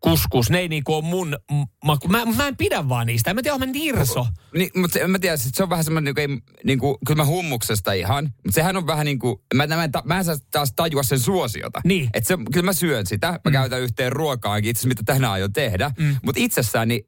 [0.00, 1.36] kuskus, ne ei niinku ole mun
[1.84, 2.08] maku.
[2.08, 3.30] Mä, mä en pidä vaan niistä.
[3.30, 4.26] En mä tiedä, onko mä nirso.
[4.54, 6.96] Niin, mutta se, en mä tiedä, sit se on vähän semmoinen, niin kuin, niin kuin,
[7.06, 10.18] kyllä mä hummuksesta ihan, mutta sehän on vähän niin kuin, mä, mä, en ta- mä
[10.18, 11.80] en saa taas tajua sen suosiota.
[11.84, 12.10] Niin.
[12.14, 13.52] Et se, kyllä mä syön sitä, mä mm.
[13.52, 16.16] käytän yhteen ruokaankin, itse mitä tänään aion tehdä, mm.
[16.22, 17.04] mutta itsessään niin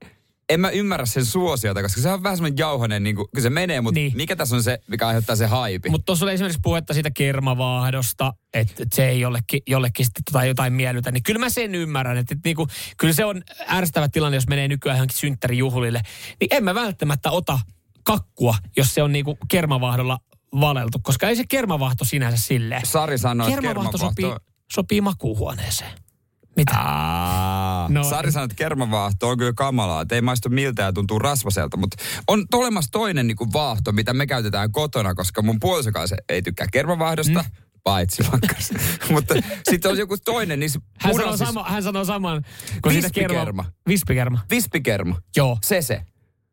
[0.50, 3.50] en mä ymmärrä sen suosiota, koska se on vähän semmoinen jauhanen, niin kuin, kyllä se
[3.50, 4.12] menee, mutta niin.
[4.16, 5.90] mikä tässä on se, mikä aiheuttaa se haipi?
[5.90, 10.44] Mutta tuossa oli esimerkiksi puhetta siitä kermavaahdosta, että et se ei jollekin, jollekin sitten tota
[10.44, 11.10] jotain miellytä.
[11.12, 14.68] Niin kyllä mä sen ymmärrän, että et niinku, kyllä se on ärsyttävä tilanne, jos menee
[14.68, 16.00] nykyään johonkin synttärijuhlille.
[16.40, 17.58] Niin en mä välttämättä ota
[18.02, 20.18] kakkua, jos se on niinku kermavaahdolla
[20.60, 22.86] valeltu, koska ei se kermavahto sinänsä silleen.
[22.86, 24.22] Sari sanoi, että Kermavahto kermavahto...
[24.22, 26.09] sopii, sopii makuuhuoneeseen.
[26.56, 26.72] Mitä?
[26.76, 28.04] Aa, no.
[28.04, 31.96] Sari sanoi, että kermavaahto on kyllä kamalaa, että ei maistu miltä ja tuntuu rasvaselta, mutta
[32.28, 36.42] on olemassa toinen niin kuin vaahto, mitä me käytetään kotona, koska mun puolisokaan se ei
[36.42, 37.50] tykkää kermavaahdosta, mm.
[37.84, 38.22] paitsi
[39.10, 39.34] mutta
[39.70, 42.44] sitten on joku toinen, niin hän, sanoo sama, hän sanoo saman
[42.82, 43.64] kuin siitä kerma.
[43.88, 44.38] Vispikerma.
[44.50, 45.20] Vispikerma.
[45.36, 45.58] Joo.
[45.62, 46.02] Se se.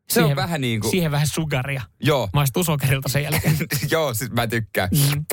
[0.08, 0.90] Se siihen, on vähän niin kuin...
[0.90, 1.82] Siihen vähän sugaria.
[2.00, 2.28] Joo.
[2.34, 3.56] Maistuu sokerilta sen jälkeen.
[3.90, 4.88] joo, siis mä tykkään.
[4.92, 5.24] Mm.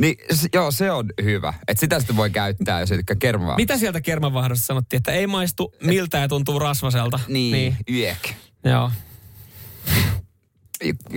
[0.00, 0.16] Niin
[0.54, 1.54] joo, se on hyvä.
[1.68, 3.62] Että sitä sitten voi käyttää, jos ei tykkää kermavahdosta.
[3.62, 7.20] Mitä sieltä kermavahdosta sanottiin, että ei maistu miltä ja tuntuu rasvaselta?
[7.28, 7.76] Niin, niin.
[7.90, 8.34] yek.
[8.64, 8.90] Joo.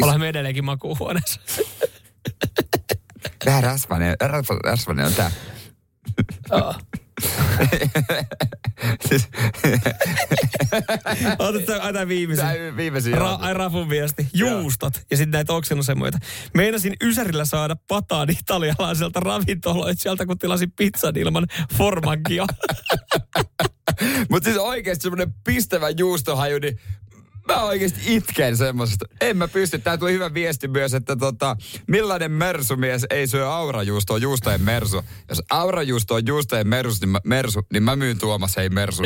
[0.01, 1.41] Olemme edelleenkin makuuhuoneessa.
[3.45, 4.15] Vähän rasvainen,
[4.63, 5.31] rasvainen on tää.
[6.51, 6.75] Oh.
[11.39, 12.45] Otetaan aina viimeisen.
[12.45, 13.13] Tää viimeisin.
[13.13, 14.27] Ra- ai Rafun viesti.
[14.33, 14.93] Juustot.
[15.11, 16.17] Ja sitten näitä oksennusemoita.
[16.53, 21.47] Meinasin Ysärillä saada pataan italialaiselta ravintoloitsijalta, kun tilasin pizzan ilman
[21.77, 22.45] formankia.
[24.29, 26.79] Mutta siis oikeasti semmoinen pistävä juustohaju, niin
[27.49, 29.05] mä oikeasti itken semmoisesta.
[29.21, 29.79] En mä pysty.
[29.79, 31.55] Tää tuli hyvä viesti myös, että tota,
[31.87, 35.01] millainen mersumies ei syö aurajuustoa juustojen mersu.
[35.29, 39.03] Jos aurajuusto on juustojen mersu, niin mä, mersu, niin mä myyn Tuomas ei mersu.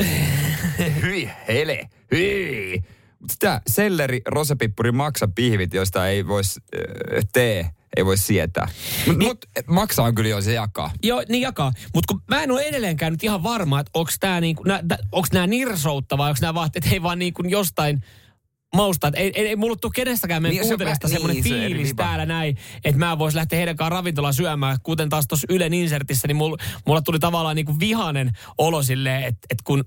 [1.02, 2.84] Hyi hele, hyi.
[3.20, 8.68] Mutta sitä selleri, rosepippuri, maksa pihvit, joista ei voisi äh, tee ei voi sietää.
[9.08, 10.91] Mutta niin, mut, maksaa kyllä jo, se jakaa.
[11.04, 11.72] Joo, niin jakaa.
[11.94, 14.64] Mutta kun mä en ole edelleenkään nyt ihan varma, että onko tämä niinku,
[15.34, 18.04] nää nirsoutta vai onko nämä vaatteet ei vaan niinku jostain
[18.76, 19.12] mausta.
[19.16, 22.26] Ei, ei, ei mulla tule kenestäkään meidän niin, kuuntelijasta se semmoinen niin, fiilis se täällä
[22.26, 24.78] näin, että mä vois lähteä heidän kanssaan ravintolaan syömään.
[24.84, 26.58] Kuten taas tuossa Ylen insertissä, niin mulla,
[26.88, 29.86] mulla tuli tavallaan niin kuin vihanen olo silleen, että, että kun,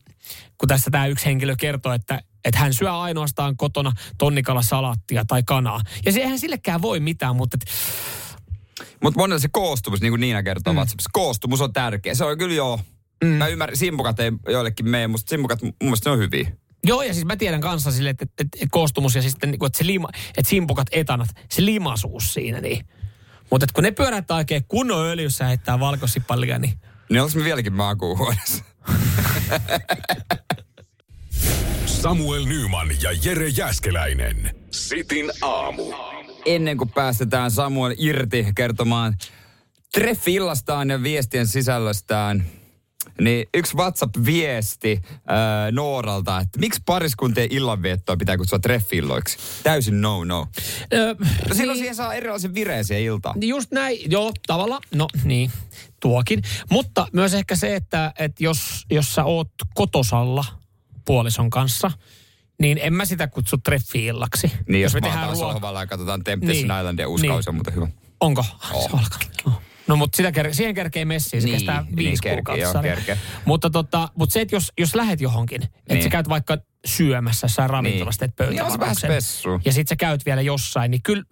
[0.58, 5.42] kun tässä tämä yksi henkilö kertoo, että, että hän syö ainoastaan kotona tonnikala salaattia tai
[5.46, 5.80] kanaa.
[6.06, 7.58] Ja se eihän sillekään voi mitään, mutta...
[7.62, 7.70] Et...
[9.02, 10.76] Mutta monella se koostumus, niin kuin Niina kertoo mm.
[10.76, 12.14] WhatsAppissa, koostumus on tärkeä.
[12.14, 12.80] Se on kyllä joo.
[13.24, 13.30] Mm.
[13.30, 16.52] Mä ymmärrän, simpukat ei joillekin mene, mutta simpukat mun mielestä ne on hyviä.
[16.86, 19.78] Joo, ja siis mä tiedän kanssa sille, että, että, että koostumus ja sitten, niinku, että,
[19.78, 22.86] se lima, että simpukat etanat, se limaisuus siinä, niin.
[23.50, 26.78] Mutta kun ne pyörättää oikein kunnon öljyssä ja heittää valkosipallia, niin...
[27.10, 28.64] Niin onko me vieläkin maakuuhuoneessa?
[32.02, 34.56] Samuel Nyman ja Jere Jäskeläinen.
[34.70, 35.82] Sitin aamu.
[36.46, 39.16] Ennen kuin päästetään Samuel irti kertomaan
[39.94, 42.46] treffillastaan ja viestien sisällöstään,
[43.20, 45.16] niin yksi WhatsApp-viesti äh,
[45.72, 49.38] Nooralta, että miksi pariskuntien illanviettoa pitää kutsua treffilloiksi?
[49.62, 50.48] Täysin no no.
[50.92, 51.14] Öö,
[51.48, 53.34] no silloin niin, siihen saa erilaisen vireisiä iltaa.
[53.40, 55.50] Just näin, joo, tavalla, no niin,
[56.00, 56.42] tuokin.
[56.70, 60.44] Mutta myös ehkä se, että, että jos, jos sä oot kotosalla
[61.04, 61.90] puolison kanssa,
[62.60, 64.50] niin en mä sitä kutsu treffi-illaksi.
[64.68, 65.52] Niin, jos, jos me tehdään ruoka...
[65.52, 67.42] sohvalla ja katsotaan Temptation niin, Islandia, uusi niin.
[67.48, 67.88] on muuten hyvä.
[68.20, 68.44] Onko?
[68.72, 68.82] Oh.
[68.82, 69.18] Se alkaa.
[69.46, 69.65] Oh.
[69.86, 72.82] No mutta sitä ker- siihen kerkee messiin, se niin, kestää niin, viisi niin, kuukautta.
[72.82, 73.18] Kerke.
[73.44, 75.70] Mutta, tota, mutta se, että jos, jos lähet johonkin, niin.
[75.88, 78.30] että sä käyt vaikka syömässä jossain ravintolasta, niin.
[78.30, 79.10] että pöytävarauksen.
[79.10, 81.22] Niin, ja sit sä käyt vielä jossain, niin kyllä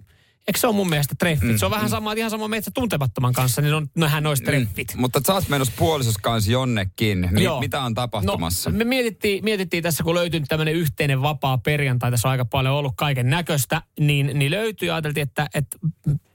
[0.49, 1.51] Eikö se ole mun mielestä treffit?
[1.51, 4.47] Mm, se on vähän sama, ihan sama metsä tuntemattoman kanssa, niin on, nehän olisi mm.
[4.47, 4.95] treffit.
[4.95, 7.29] Mm, mutta sä oot menossa puolisos kanssa jonnekin.
[7.31, 7.61] Mi- Joo.
[7.61, 8.71] Mitä on tapahtumassa?
[8.71, 12.75] No, me mietittiin, mietittiin tässä, kun löytyi tämmöinen yhteinen vapaa perjantai, tässä on aika paljon
[12.75, 15.79] ollut kaiken näköistä, niin, niin löytyi ja ajateltiin, että, että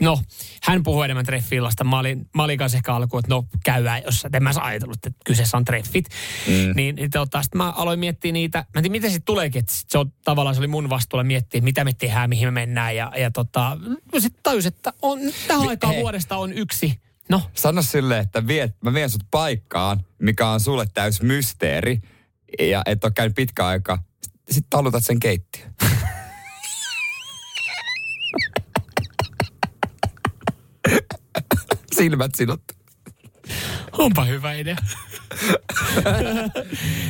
[0.02, 0.20] no,
[0.64, 1.84] hän puhuu enemmän treffillasta.
[1.84, 4.36] Mä olin, mä olin kanssa ehkä alkuun, että no, käydään jossain.
[4.36, 6.10] En mä ajatellut, että kyseessä on treffit.
[6.48, 6.54] Mm.
[6.76, 8.58] Niin, niin tota, sitten mä aloin miettiä niitä.
[8.60, 11.24] Mä en tiedä, miten sitten tuleekin, että sit se on tavallaan se oli mun vastuulla
[11.24, 13.78] miettiä, mitä me tehdään, mihin me mennään ja, ja tota,
[14.20, 16.02] sitten tajus, että on, tähän Vi- aikaan hei.
[16.04, 17.00] vuodesta on yksi.
[17.30, 17.42] No.
[17.54, 22.02] Sano sille, että viet, mä vien sut paikkaan, mikä on sulle täys mysteeri,
[22.60, 24.04] ja et ole käynyt pitkä aika.
[24.52, 25.74] Sitten talutat sen keittiön.
[31.96, 32.62] Silmät sinut.
[33.92, 34.76] Onpa hyvä idea.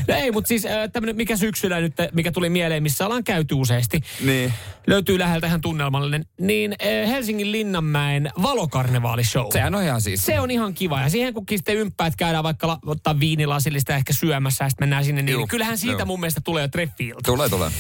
[0.08, 3.56] No ei, mutta siis äh, tämmöinen, mikä syksyllä nyt, mikä tuli mieleen, missä ollaan käyty
[3.56, 4.02] useasti.
[4.26, 4.54] Niin.
[4.88, 6.26] Löytyy läheltä ihan tunnelmallinen.
[6.40, 9.46] Niin äh, Helsingin Linnanmäen valokarnevaalishow.
[9.54, 10.26] Sehän on ihan siis.
[10.26, 11.02] Se on ihan kiva.
[11.02, 15.06] Ja siihen kun sitten ympäät käydään vaikka la, ottaa viinilasillista ehkä syömässä ja sitten mennään
[15.06, 16.08] sinne, niin, Juh, kyllähän siitä Juh.
[16.08, 17.22] mun mielestä tulee jo treffiilta.
[17.26, 17.72] Tulee, tulee.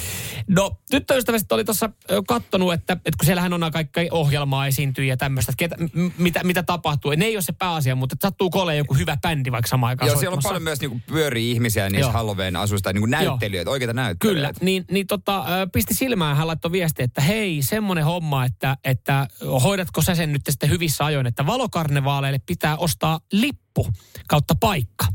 [0.49, 1.89] No, tyttöystävästä oli tuossa
[2.27, 6.43] kattonut, että, että kun siellähän on kaikki ohjelmaa esiintyy ja tämmöistä, että ketä, m- mitä,
[6.43, 7.11] mitä tapahtuu.
[7.17, 10.07] Ne ei ole se pääasia, mutta että sattuu olemaan joku hyvä bändi vaikka samaan aikaan
[10.07, 12.11] Joo, siellä on paljon myös niinku pyörii ihmisiä niissä Joo.
[12.11, 14.65] Halloween asuista, niinku näyttelijöitä, oikeita Kyllä, näyttelijöitä.
[14.65, 19.27] niin, niin tota, pisti silmään, hän laittoi viesti, että hei, semmoinen homma, että, että
[19.63, 23.87] hoidatko sä sen nyt sitten hyvissä ajoin, että valokarnevaaleille pitää ostaa lippu
[24.27, 25.05] kautta paikka.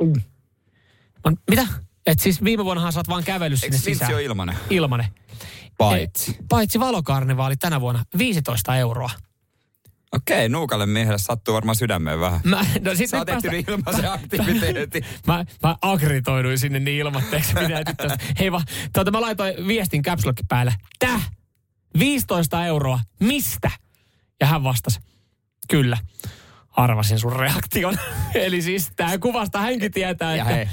[0.00, 0.12] Mm.
[1.24, 1.66] On, mitä?
[2.06, 4.14] Et siis viime vuonnahan sä oot vaan kävellyt sinne Eikö sisään.
[4.14, 4.56] Ole ilmanen?
[4.70, 5.06] Ilmanen.
[5.78, 6.30] Paitsi.
[6.30, 9.10] Eh, paitsi valokarnevaali tänä vuonna 15 euroa.
[10.12, 12.40] Okei, nuukalle miehelle sattuu varmaan sydämeen vähän.
[12.44, 13.28] Mä, no sit Sä oot
[13.68, 15.04] ilmaisen aktiviteetin.
[15.26, 18.18] mä, mä aggritoiduin sinne niin ilmatteeksi, tästä.
[18.38, 20.74] Hei vaan, tuota, mä laitoin viestin caps päälle.
[20.98, 21.30] Täh?
[21.98, 23.00] 15 euroa.
[23.20, 23.70] Mistä?
[24.40, 25.00] Ja hän vastasi,
[25.70, 25.98] kyllä.
[26.70, 27.98] Arvasin sun reaktion.
[28.34, 30.54] Eli siis tää kuvasta hänkin tietää, Ja että...
[30.54, 30.68] hei,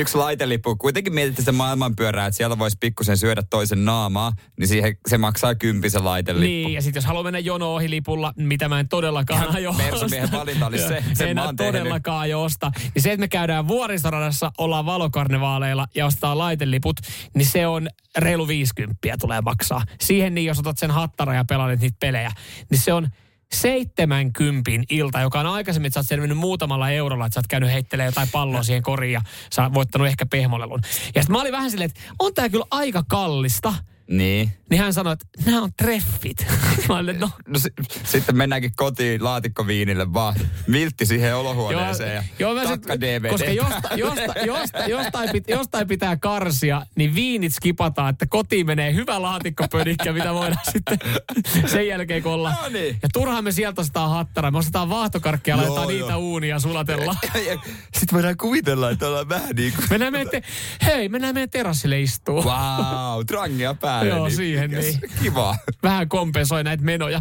[0.00, 0.76] yksi laitelippu.
[0.76, 5.54] Kuitenkin mietitte sitä maailmanpyörää, että siellä voisi pikkusen syödä toisen naamaa, niin siihen, se maksaa
[5.54, 6.46] kympisen laitelippu.
[6.46, 10.32] Niin, ja sitten jos haluaa mennä jono ohi lipulla, mitä mä en todellakaan aio Mersumiehen
[10.32, 12.72] valinta oli se, sen en mä oon todellakaan aio ostaa.
[12.94, 16.96] Niin se, että me käydään vuoristoradassa, ollaan valokarnevaaleilla ja ostaa laiteliput,
[17.34, 17.88] niin se on
[18.18, 19.82] reilu 50 tulee maksaa.
[20.00, 22.30] Siihen niin, jos otat sen hattara ja pelailet niitä pelejä,
[22.70, 23.08] niin se on
[23.54, 27.72] 70 ilta, joka on aikaisemmin, että sä oot selvinnyt muutamalla eurolla, että sä oot käynyt
[27.72, 30.80] heittelemään jotain palloa siihen koriin ja sä oot voittanut ehkä pehmolelun.
[31.14, 33.74] Ja sitten mä olin vähän silleen, että on tää kyllä aika kallista.
[34.08, 34.52] Niin.
[34.70, 36.46] Niin hän sanoi, että nämä on treffit.
[36.88, 37.72] Mä olin, no, No si-
[38.04, 40.34] sitten mennäänkin kotiin laatikkoviinille vaan.
[40.66, 43.30] Miltti siihen olohuoneeseen ja joo, mä sit, DVD.
[43.30, 48.94] koska josta, josta, josta, jostain, pit, jostain pitää karsia, niin viinit skipataan, että kotiin menee
[48.94, 50.98] hyvä laatikkopönikkä, mitä voidaan sitten
[51.72, 52.56] sen jälkeen kun ollaan.
[52.62, 52.98] No niin.
[53.02, 56.00] Ja turhaan me sieltä ostetaan hattara, me ostetaan vaahtokarkkia laitetaan joo.
[56.00, 57.16] niitä uunia sulatellaan.
[57.98, 59.86] Sitten voidaan kuvitella, että ollaan vähän niin kuin...
[59.90, 60.42] Mennään meidän te-
[60.84, 62.42] hei, mennään meidän terassille istuu.
[62.44, 63.93] Wow, trangia päälle.
[64.02, 65.00] Joo, siihen niin.
[65.22, 65.56] Kiva.
[65.82, 67.20] Vähän kompensoi näitä menoja.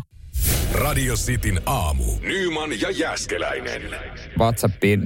[0.73, 2.03] Radio Cityn aamu.
[2.21, 3.81] Nyman ja Jäskeläinen.
[4.39, 5.05] WhatsAppiin 0447255854.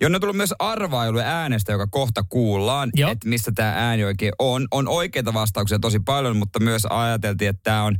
[0.00, 4.66] Jonne on tullut myös arvailu äänestä, joka kohta kuullaan, että mistä tämä ääni oikein on.
[4.70, 7.96] On oikeita vastauksia tosi paljon, mutta myös ajateltiin, että tämä on,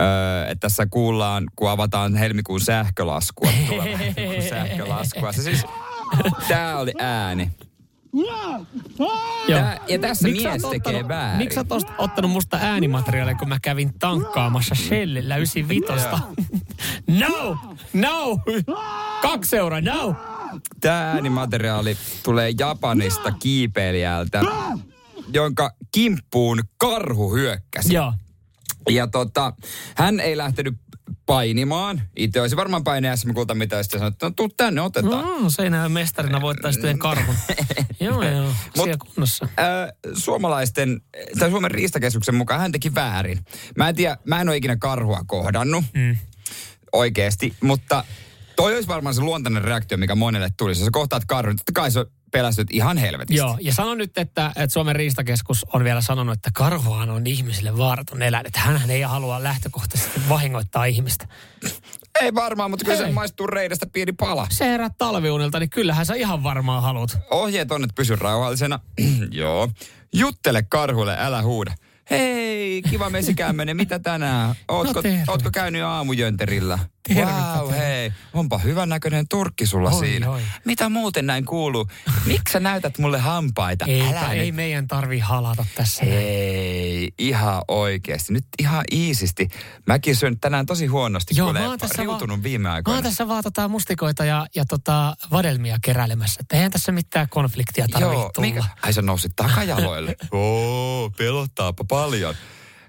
[0.00, 3.50] öö, että tässä kuullaan, kun avataan helmikuun sähkölaskua.
[3.68, 5.32] tuleva helmikuun sähkölaskua.
[5.32, 5.64] Se siis,
[6.48, 7.50] tämä oli ääni.
[9.48, 11.38] Tää, ja tässä Miksi sä mies oot tekee ottanut- väärin.
[11.38, 15.86] Miksi sä oot ottanut musta äänimateriaalia, kun mä kävin tankkaamassa Shellillä 95?
[17.20, 17.58] no!
[17.92, 18.38] No!
[19.22, 20.14] Kaksi euroa, no!
[20.80, 24.42] Tämä äänimateriaali tulee Japanista kiipeilijältä,
[25.32, 27.94] jonka kimppuun karhu hyökkäsi.
[27.94, 28.12] Joo.
[28.90, 29.52] Ja tota,
[29.96, 30.74] hän ei lähtenyt
[31.26, 32.02] painimaan.
[32.16, 35.42] Itse olisi varmaan painaa SM Kulta mitä ja sitten sanoi, että no tuu tänne, otetaan.
[35.42, 37.34] No, seinään mestarina voittaisi työn karhun.
[38.00, 38.52] joo, joo.
[38.74, 39.48] Siellä kunnossa.
[39.58, 41.00] Ö, suomalaisten,
[41.38, 43.38] tai Suomen riistakeskuksen mukaan hän teki väärin.
[43.76, 46.16] Mä en tiedä, mä en ole ikinä karhua kohdannut Mm.
[46.92, 48.04] oikeasti, mutta
[48.56, 50.80] toi olisi varmaan se luontainen reaktio, mikä monelle tulisi.
[50.80, 53.44] Jos sä kohtaat karhun, totta kai sä pelästyt ihan helvetistä.
[53.44, 57.78] Joo, ja sano nyt, että, että Suomen riistakeskus on vielä sanonut, että karhuhan on ihmisille
[57.78, 58.46] vaaraton eläin.
[58.46, 61.28] Että hänhän ei halua lähtökohtaisesti vahingoittaa ihmistä.
[62.20, 64.46] Ei varmaan, mutta kyllä se maistuu reidestä pieni pala.
[64.50, 67.18] Se herät talviunelta, niin kyllähän sä ihan varmaan haluat.
[67.30, 68.80] Ohjeet on, että pysy rauhallisena.
[69.30, 69.68] Joo.
[70.12, 71.74] Juttele karhulle, älä huuda.
[72.10, 74.54] Hei, kiva mesikämmenen, mitä tänään?
[74.68, 76.78] Ootko, No ootko käynyt aamujönterillä?
[77.14, 80.30] Wow, hei, onpa hyvän näköinen turkki sulla Oi, siinä.
[80.30, 80.40] oi.
[80.64, 81.86] Mitä muuten näin kuuluu?
[82.26, 83.84] Miksi sä näytät mulle hampaita?
[83.84, 84.54] Eipä, älä ei nyt.
[84.54, 86.04] meidän tarvi halata tässä.
[86.04, 86.16] näin.
[86.16, 88.32] Hei, ihan oikeasti.
[88.32, 89.48] Nyt ihan iisisti.
[89.86, 92.96] Mäkin syön tänään tosi huonosti, Joo, kun mä olen riutunut vaan- viime Mä aikoina.
[92.96, 96.40] oon tässä vaan tota mustikoita ja, ja tota vadelmia keräilemässä.
[96.52, 98.48] Eihän tässä mitään konfliktia tarvitse Joo, tulla.
[98.48, 98.64] mikä?
[98.82, 100.16] Ai sä nousit takajaloille.
[100.32, 102.34] Oo, pelottaapa paljon.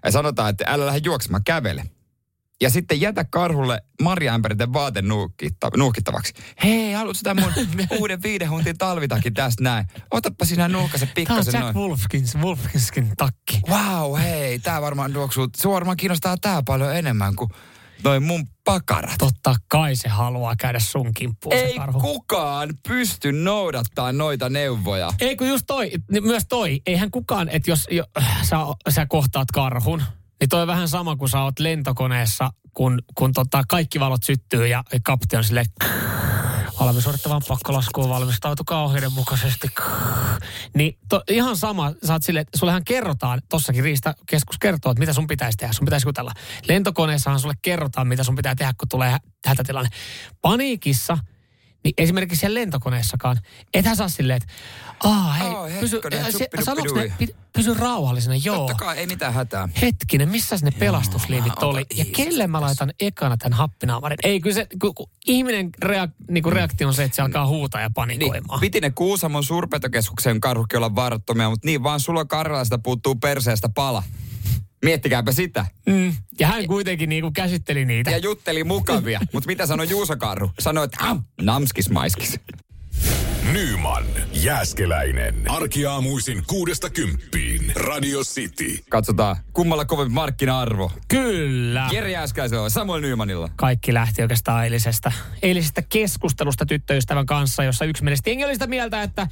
[0.05, 1.84] Ja sanotaan, että älä lähde juoksemaan, kävele.
[2.62, 6.34] Ja sitten jätä karhulle marjaämpäriten vaate nuuhkitta- nuuhkittavaksi.
[6.64, 9.86] Hei, haluatko tämän mun uuden viiden huntin talvitakin tästä näin?
[10.12, 11.76] Otappa sinä nuuhkasen Tää on pikkasen Jack noin.
[11.76, 13.62] Wolfskins, Wolfskin takki.
[13.70, 17.49] Wow, hei, tää varmaan tuoksuu, sua varmaan kiinnostaa tää paljon enemmän kuin
[18.04, 19.16] noin mun pakarat.
[19.18, 22.00] Totta kai se haluaa käydä sun kimppuun se Ei karhu.
[22.00, 25.14] kukaan pysty noudattaa noita neuvoja.
[25.20, 28.04] Ei kun just toi, niin myös toi, eihän kukaan, että jos jo,
[28.43, 28.58] sä,
[28.89, 30.04] sä kohtaat karhun,
[30.39, 34.68] niin toi on vähän sama kuin sä oot lentokoneessa, kun, kun tota kaikki valot syttyy
[34.68, 35.66] ja kapteeni on silleen,
[36.80, 39.67] olemme suorittamaan pakkolaskuun valmistautukaa ohjeiden mukaisesti.
[40.73, 45.27] Niin to, ihan sama, sä oot että sullehan kerrotaan, tossakin Riistakeskus kertoo, että mitä sun
[45.27, 46.32] pitäisi tehdä, sun pitäisi jutella.
[46.67, 49.89] Lentokoneessahan sulle kerrotaan, mitä sun pitää tehdä, kun tulee hä- hätätilanne.
[50.41, 51.17] Paniikissa
[51.84, 53.39] niin esimerkiksi siellä lentokoneessakaan,
[53.73, 54.53] ethän saa silleen, että
[55.04, 56.02] Aa, hei, Aa, pysy,
[56.38, 58.58] se, sanoks ne, pysy rauhallisena, joo.
[58.58, 59.70] Totta kai, ei mitään hätää.
[59.82, 61.86] Hetkinen, missä ne pelastusliivit ota oli?
[61.95, 64.18] Ja kelle mä laitan ekana tämän happinaamarin?
[64.24, 67.82] Ei, kyllä se, kun, kun ihminen reak, niinku reaktio on se, että se alkaa huutaa
[67.82, 68.60] ja panikoimaan.
[68.60, 73.70] Niin, piti ne Kuusamon suurpetokeskuksen karhukin olla varattomia, mutta niin vaan sulla Karjalaista puuttuu perseestä
[73.70, 74.04] pala.
[74.86, 75.66] Miettikääpä sitä.
[75.86, 76.14] Mm.
[76.39, 78.12] Ja hän kuitenkin niinku käsitteli niitä.
[78.12, 79.20] Ja jutteli mukavia.
[79.34, 80.52] mutta mitä sanoi Juuso Karhu?
[80.60, 82.39] Sanoi, että ah, namskis maiskis.
[83.43, 85.35] Nyman, Jääskeläinen.
[85.47, 87.71] Arkiaamuisin kuudesta kymppiin.
[87.75, 88.77] Radio City.
[88.89, 90.91] Katsotaan, kummalla kovempi markkina-arvo.
[91.07, 91.89] Kyllä.
[91.91, 93.49] Jere Jääskäisellä on Samuel Nymanilla.
[93.55, 95.11] Kaikki lähti oikeastaan eilisestä,
[95.41, 99.27] eilisestä keskustelusta tyttöystävän kanssa, jossa yksimielisesti jengi oli sitä mieltä, että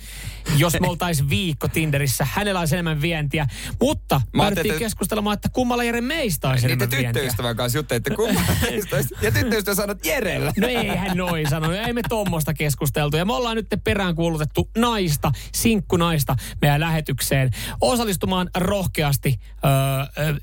[0.58, 3.48] jos me oltaisiin viikko Tinderissä, hänellä olisi enemmän vientiä.
[3.82, 7.14] Mutta Mä päädyttiin ajattelin, että- keskustelemaan, että kummalla Jere meistä olisi Niitä enemmän vientiä.
[7.14, 10.54] tyttöystävän kanssa juttelitte kummalla meistä olisi- Ja tyttöystävä sanoi, että Jerellä.
[10.60, 13.18] No ei hän noin sanonut, ei me tommosta keskusteltu.
[13.18, 13.68] Ja me ollaan nyt
[14.08, 17.52] peräänkuulutettu naista, sinkkunaista meidän lähetykseen
[17.82, 20.34] osallistumaan rohkeasti öö, öö,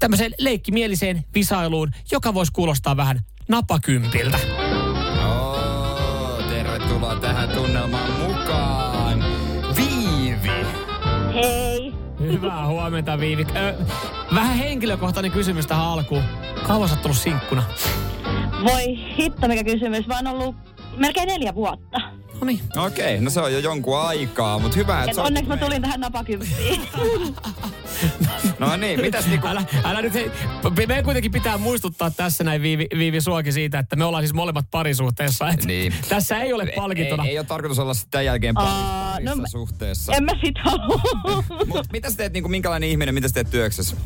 [0.00, 4.38] tämmöiseen leikkimieliseen visailuun, joka voisi kuulostaa vähän napakympiltä.
[5.26, 9.24] Oh, tervetuloa tähän tunnelmaan mukaan.
[9.76, 10.66] Viivi.
[11.34, 11.92] Hei.
[12.20, 13.46] Hyvää huomenta, Viivi.
[13.56, 13.74] Öö,
[14.34, 16.22] vähän henkilökohtainen kysymys tähän alkuun.
[16.66, 17.62] Kauan sä oot ollut sinkkuna?
[18.64, 20.06] Voi hitto, mikä kysymys.
[20.06, 20.56] Mä oon ollut
[20.96, 22.00] melkein neljä vuotta.
[22.40, 22.60] No niin.
[22.76, 25.82] Okei, okay, no se on jo jonkun aikaa, mutta hyvä, että Et onneksi mä tulin
[25.82, 26.80] tähän napakymppiin.
[28.58, 29.46] No niin, mitäs niinku...
[29.46, 30.30] Älä, älä nyt, hei,
[30.86, 34.64] meidän kuitenkin pitää muistuttaa tässä näin Viivi, Viivi Suoki siitä, että me ollaan siis molemmat
[34.70, 35.48] parisuhteessa.
[35.48, 35.94] Et Niin.
[36.08, 37.24] Tässä ei ole palkintona.
[37.24, 40.12] Ei, ei ole tarkoitus olla sitten jälkeen parissa no mä- suhteessa.
[40.12, 41.02] en mä sit halua.
[41.66, 43.96] Mut mitä sä teet, niinku, minkälainen ihminen, mitä sä teet työksessä?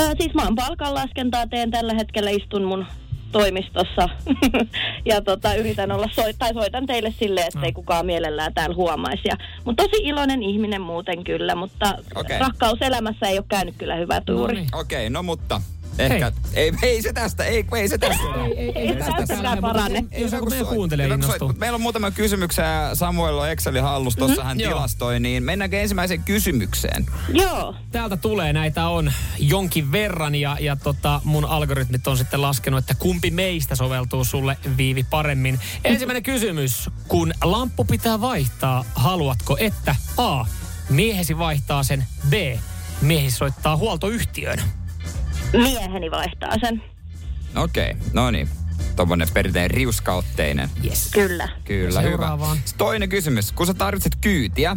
[0.00, 2.86] Ö, siis mä oon palkanlaskentaa, teen tällä hetkellä, istun mun
[3.38, 4.08] toimistossa
[5.10, 9.22] ja tota, yritän olla, soit, tai soitan teille silleen, että ei kukaan mielellään täällä huomaisi.
[9.28, 12.38] Ja, mutta tosi iloinen ihminen muuten kyllä, mutta Okei.
[12.38, 14.54] rakkaus elämässä ei ole käynyt kyllä hyvä tuuri.
[14.54, 14.68] niin.
[14.72, 15.60] Okei, okay, no mutta...
[15.98, 18.22] Ehkä, ei, ei se tästä, ei, ei se tästä.
[18.44, 20.04] Ei, ei, Ei tästäkään parane.
[20.18, 21.52] Jos joku meidän Soi- kuuntelee hyvä, kun innostuu.
[21.58, 22.90] Meillä on muutama kysymyksiä.
[22.94, 24.72] Samuel on Excelin hallussa, tuossa hän Joo.
[24.72, 27.06] tilastoi, niin mennäänkö ensimmäiseen kysymykseen?
[27.28, 27.74] Joo.
[27.92, 32.94] Täältä tulee, näitä on jonkin verran ja, ja tota, mun algoritmit on sitten laskenut, että
[32.98, 35.60] kumpi meistä soveltuu sulle Viivi paremmin.
[35.84, 36.90] Ensimmäinen kysymys.
[37.08, 40.44] Kun lamppu pitää vaihtaa, haluatko, että A.
[40.90, 42.32] Miehesi vaihtaa sen, B.
[43.00, 44.62] Miehesi soittaa huoltoyhtiöön.
[45.62, 46.82] Mieheni vaihtaa sen.
[47.56, 48.48] Okei, okay, no niin.
[48.96, 50.70] Tuommoinen perinteinen riuskautteinen.
[50.84, 51.10] Yes.
[51.12, 51.48] Kyllä.
[51.64, 52.38] Kyllä, hyvä.
[52.78, 53.52] Toinen kysymys.
[53.52, 54.76] Kun sä tarvitset kyytiä,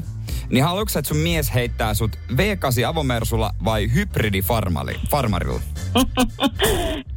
[0.50, 5.62] niin haluatko sä, että sun mies heittää sut V8 avomersulla vai hybridifarmarilla?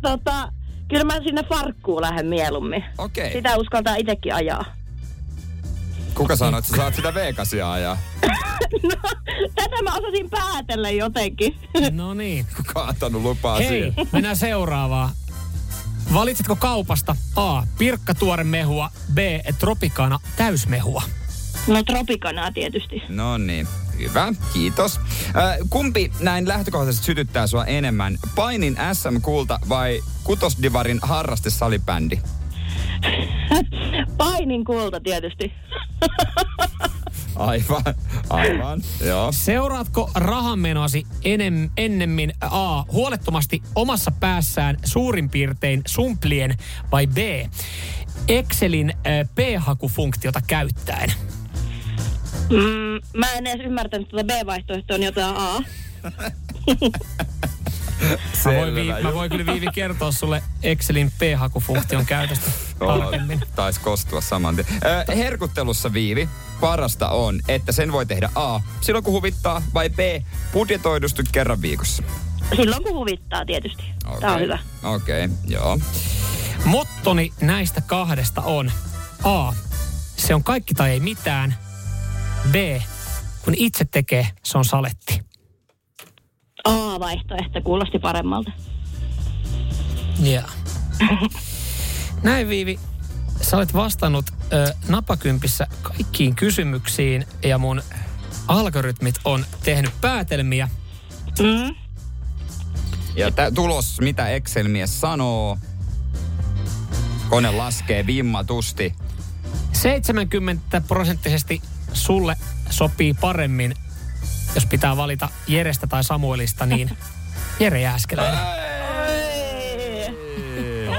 [0.03, 0.53] Tota,
[0.89, 2.85] kyllä mä sinne farkkuun lähden mieluummin.
[2.99, 3.33] Okei.
[3.33, 4.65] Sitä uskaltaa itsekin ajaa.
[6.15, 7.99] Kuka sanoi, että sä saat sitä V8 ajaa?
[8.83, 9.11] No,
[9.55, 11.57] tätä mä osasin päätellä jotenkin.
[11.91, 12.47] No niin.
[12.57, 13.95] Kuka on antanut lupaa Hei, siihen?
[14.13, 15.11] mennään seuraavaan.
[16.15, 17.63] Valitsitko kaupasta A.
[17.79, 19.19] Pirkkatuoremehua, B.
[19.59, 21.03] Tropicana täysmehua?
[21.67, 23.03] No tropikanaa tietysti.
[23.09, 24.97] No niin, hyvä, kiitos.
[25.27, 28.19] Äh, kumpi näin lähtökohtaisesti sytyttää sua enemmän?
[28.35, 32.21] Painin SM-kulta vai Kutosdivarin harrastesalibändi?
[34.19, 35.53] Painin kulta tietysti.
[37.37, 37.83] Aivan,
[38.31, 39.33] aivan, joo.
[39.33, 42.83] Seuraatko rahanmenoasi enem, ennemmin A.
[42.83, 46.55] Huolettomasti omassa päässään suurin piirtein sumplien
[46.93, 47.17] vai B.
[48.29, 48.93] Excelin
[49.35, 51.13] P-hakufunktiota käyttäen?
[52.51, 55.63] Mm, mä en edes ymmärtänyt, että B-vaihtoehto on jotain A.
[58.45, 63.41] Mä voin, vii, mä voin kyllä Viivi kertoa sulle Excelin P-hakufunktion käytöstä tarkemmin.
[63.57, 64.67] Taisi kostua saman tien.
[65.09, 66.29] Ö, herkuttelussa Viivi,
[66.61, 69.99] parasta on, että sen voi tehdä A, silloin kun huvittaa, vai B,
[70.53, 72.03] budjetoidusti kerran viikossa.
[72.57, 73.85] Silloin kun huvittaa tietysti.
[74.21, 74.59] Tää on hyvä.
[74.83, 75.79] Okei, okay, joo.
[76.65, 78.73] Mottoni näistä kahdesta on
[79.23, 79.53] A.
[80.17, 81.57] Se on kaikki tai ei mitään.
[82.51, 82.55] B.
[83.45, 85.21] Kun itse tekee, se on saletti.
[86.65, 88.53] A-vaihtoehto kuulosti paremmalta.
[90.27, 90.53] Yeah.
[92.23, 92.79] Näin Viivi,
[93.41, 97.83] sä olet vastannut ö, napakympissä kaikkiin kysymyksiin ja mun
[98.49, 100.69] algoritmit on tehnyt päätelmiä.
[101.41, 101.75] Mm.
[103.17, 105.59] Ja tää tulos, mitä Excel-mies sanoo,
[107.29, 108.95] kone laskee vimmatusti.
[109.73, 112.37] 70 prosenttisesti sulle
[112.71, 113.75] sopii paremmin,
[114.55, 116.91] jos pitää valita Jerestä tai Samuelista, niin
[117.61, 118.39] Jere Jääskeläinen.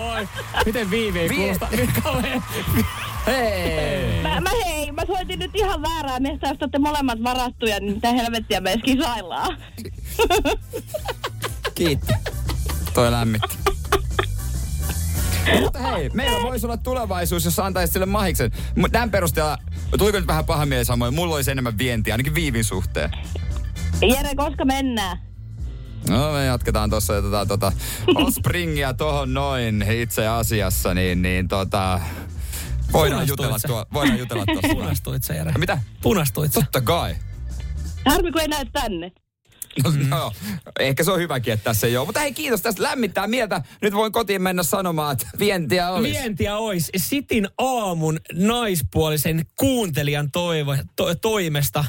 [0.02, 0.28] Oi,
[0.66, 2.44] miten Viivi ei Vie- kuulosta nyt kauhean.
[3.26, 4.22] Hei!
[4.24, 7.94] Mä, mä hei, mä soitin nyt ihan väärää miestä, jos te olette molemmat varattuja, niin
[7.94, 9.58] mitä helvettiä me edes kisaillaan.
[11.76, 12.14] Kiitti.
[12.94, 13.73] Toi lämmitti.
[15.62, 18.52] Mutta hei, meillä voisi olla tulevaisuus, jos antaisit sille mahiksen.
[18.92, 19.58] Tämän perusteella,
[19.98, 23.12] tuliko nyt vähän paha mieli samoin, mulla olisi enemmän vientiä, ainakin viivin suhteen.
[24.02, 25.18] Jere, koska mennään?
[26.10, 27.72] No me jatketaan tuossa tota, tota,
[28.32, 32.00] Springia tohon noin itse asiassa, niin, niin tota,
[32.94, 34.68] voidaan jutella, tuo, voidaan jutella tuossa.
[34.76, 35.52] Punastuit sä, Jere?
[35.58, 35.80] Mitä?
[36.02, 36.60] Punastuit sä?
[36.62, 37.16] Totta kai.
[38.06, 39.12] Harmi, kun ei näy tänne.
[39.84, 40.32] No, no,
[40.80, 42.06] ehkä se on hyväkin, että tässä ei ole.
[42.06, 43.62] Mutta hei, kiitos tästä lämmittää mieltä.
[43.82, 46.20] Nyt voin kotiin mennä sanomaan, että vientiä olisi.
[46.20, 51.86] Vientiä ois Sitin aamun naispuolisen kuuntelijan toivo, to, toimesta.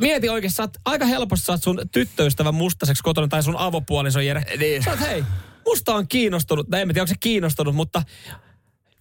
[0.00, 4.44] Mieti oikein, sä oot, aika helposti saat sun tyttöystävän mustaseksi kotona tai sun avopuolison Jere.
[4.58, 4.82] Niin.
[4.82, 5.24] Sä oot, hei,
[5.66, 8.02] musta on kiinnostunut, tai en mä tiedä, onko se kiinnostunut, mutta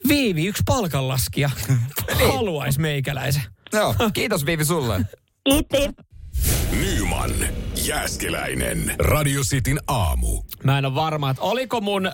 [0.08, 1.50] Viivi, yksi palkanlaskija,
[2.34, 3.44] haluais meikäläisen.
[3.74, 5.06] Joo, kiitos Viivi sulle.
[5.50, 5.78] Kiitti.
[6.80, 7.32] Nyman,
[7.86, 8.96] Jääskeläinen.
[9.00, 10.42] Radio Cityn aamu.
[10.64, 12.12] Mä en ole varma, että oliko mun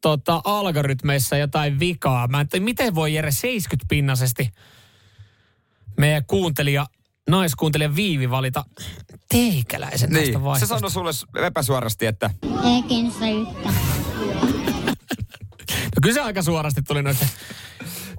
[0.00, 2.28] tota, algoritmeissa jotain vikaa.
[2.28, 4.48] Mä en tiedä, miten voi Jere 70-pinnasesti
[5.96, 6.86] meidän kuuntelija,
[7.28, 8.64] naiskuuntelija Viivi valita
[9.28, 10.74] teikäläisen Niin, tästä se vaiheesta.
[10.74, 12.30] sanoi sulle epäsuorasti, että
[12.74, 13.68] Eikin se yhtä.
[15.68, 17.28] No kyllä se aika suorasti tuli noiden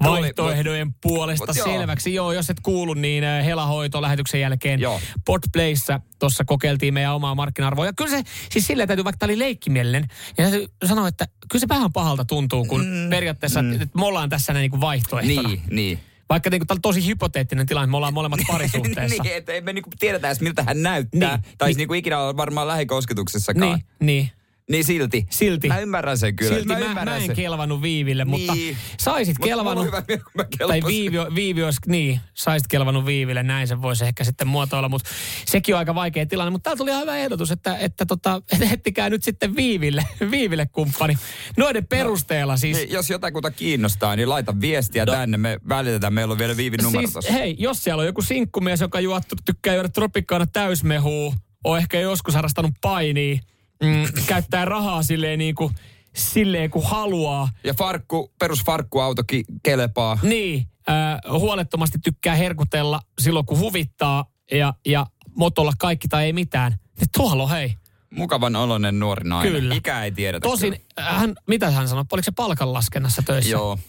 [0.03, 1.67] Vaihtoehdojen puolesta mut joo.
[1.67, 2.13] selväksi.
[2.13, 5.01] Joo, jos et kuulu, niin äh, Helahoito lähetyksen jälkeen Joo.
[5.25, 7.85] Podplayssä tuossa kokeiltiin meidän omaa markkina-arvoa.
[7.85, 11.59] Ja kyllä se, siis silleen täytyy, vaikka tämä oli leikkimielinen, niin täytyy sanoa, että kyllä
[11.59, 13.73] se vähän pahalta tuntuu, kun mm, periaatteessa, mm.
[13.73, 15.49] että me ollaan tässä näin niin vaihtoehtona.
[15.49, 15.99] niin, niin.
[16.29, 19.23] Vaikka niin kuin, tämä on tosi hypoteettinen tilanne, me ollaan molemmat parisuhteessa.
[19.23, 21.19] niin, että ei me niinku tiedetä edes miltä hän näyttää.
[21.19, 21.73] Niin, Niin, tai niin.
[21.73, 23.73] niin, niinku ikinä olla varmaan lähikosketuksessakaan.
[23.73, 24.31] niin, niin.
[24.69, 25.25] Niin silti.
[25.29, 25.67] Silti.
[25.67, 26.53] Mä ymmärrän sen kyllä.
[26.53, 27.35] Silti mä, mä, ymmärrän mä en sen.
[27.35, 28.77] kelvannut Viiville, mutta Niin.
[28.99, 29.85] saisit Mut kelvannut.
[29.85, 30.03] hyvä
[30.33, 30.81] mä tai.
[30.87, 35.09] Viivi, Viivi olisi, niin, saisit kelvannut Viiville, näin se voisi ehkä sitten muotoilla, mutta
[35.45, 36.51] sekin on aika vaikea tilanne.
[36.51, 38.41] Mutta täällä tuli ihan hyvä ehdotus, että, että tota,
[38.73, 41.17] ettikää nyt sitten Viiville, Viiville kumppani.
[41.57, 42.77] Noiden perusteella siis.
[42.77, 45.11] Niin, jos jotakuta kiinnostaa, niin laita viestiä No.
[45.13, 45.17] no.
[45.19, 45.37] tänne.
[45.37, 47.33] Me välitetään, meillä on vielä Viivin numero Siis, tossa.
[47.33, 52.33] hei, jos siellä on joku sinkkumies, joka juo, tykkää juoda tropikkaana täysmehuu, on ehkä joskus
[52.35, 53.39] harrastanut painia,
[53.83, 55.75] mm, käyttää rahaa silleen niin kuin,
[56.15, 60.17] silleen kuin haluaa, Ja farkku, perusfarkkuauto ki- kelepaa.
[60.21, 65.05] Niin, äh, huolettomasti tykkää herkutella silloin, kun huvittaa ja, ja
[65.35, 66.71] motolla kaikki tai ei mitään.
[66.71, 67.75] Niin tuolla on hei.
[68.09, 69.53] Mukavan oloinen nuori nainen.
[69.53, 69.75] Kyllä.
[69.75, 70.47] Ikä ei tiedetä.
[70.49, 71.09] Tosin, kyllä.
[71.11, 73.51] hän, mitä hän sanoi, oliko se palkanlaskennassa töissä?
[73.51, 73.79] Joo.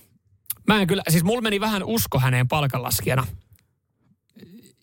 [0.67, 3.27] Mä en kyllä, siis mulla meni vähän usko häneen palkanlaskijana.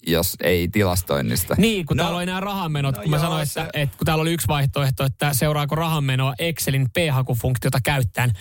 [0.07, 1.55] Jos ei tilastoinnista.
[1.57, 3.97] Niin, kun no, täällä oli nämä rahanmenot, No kun mä joo, sanoin, että, se- että
[3.97, 8.31] kun täällä oli yksi vaihtoehto, että seuraako rahanmenoa Excelin p-hakufunktiota käyttäen,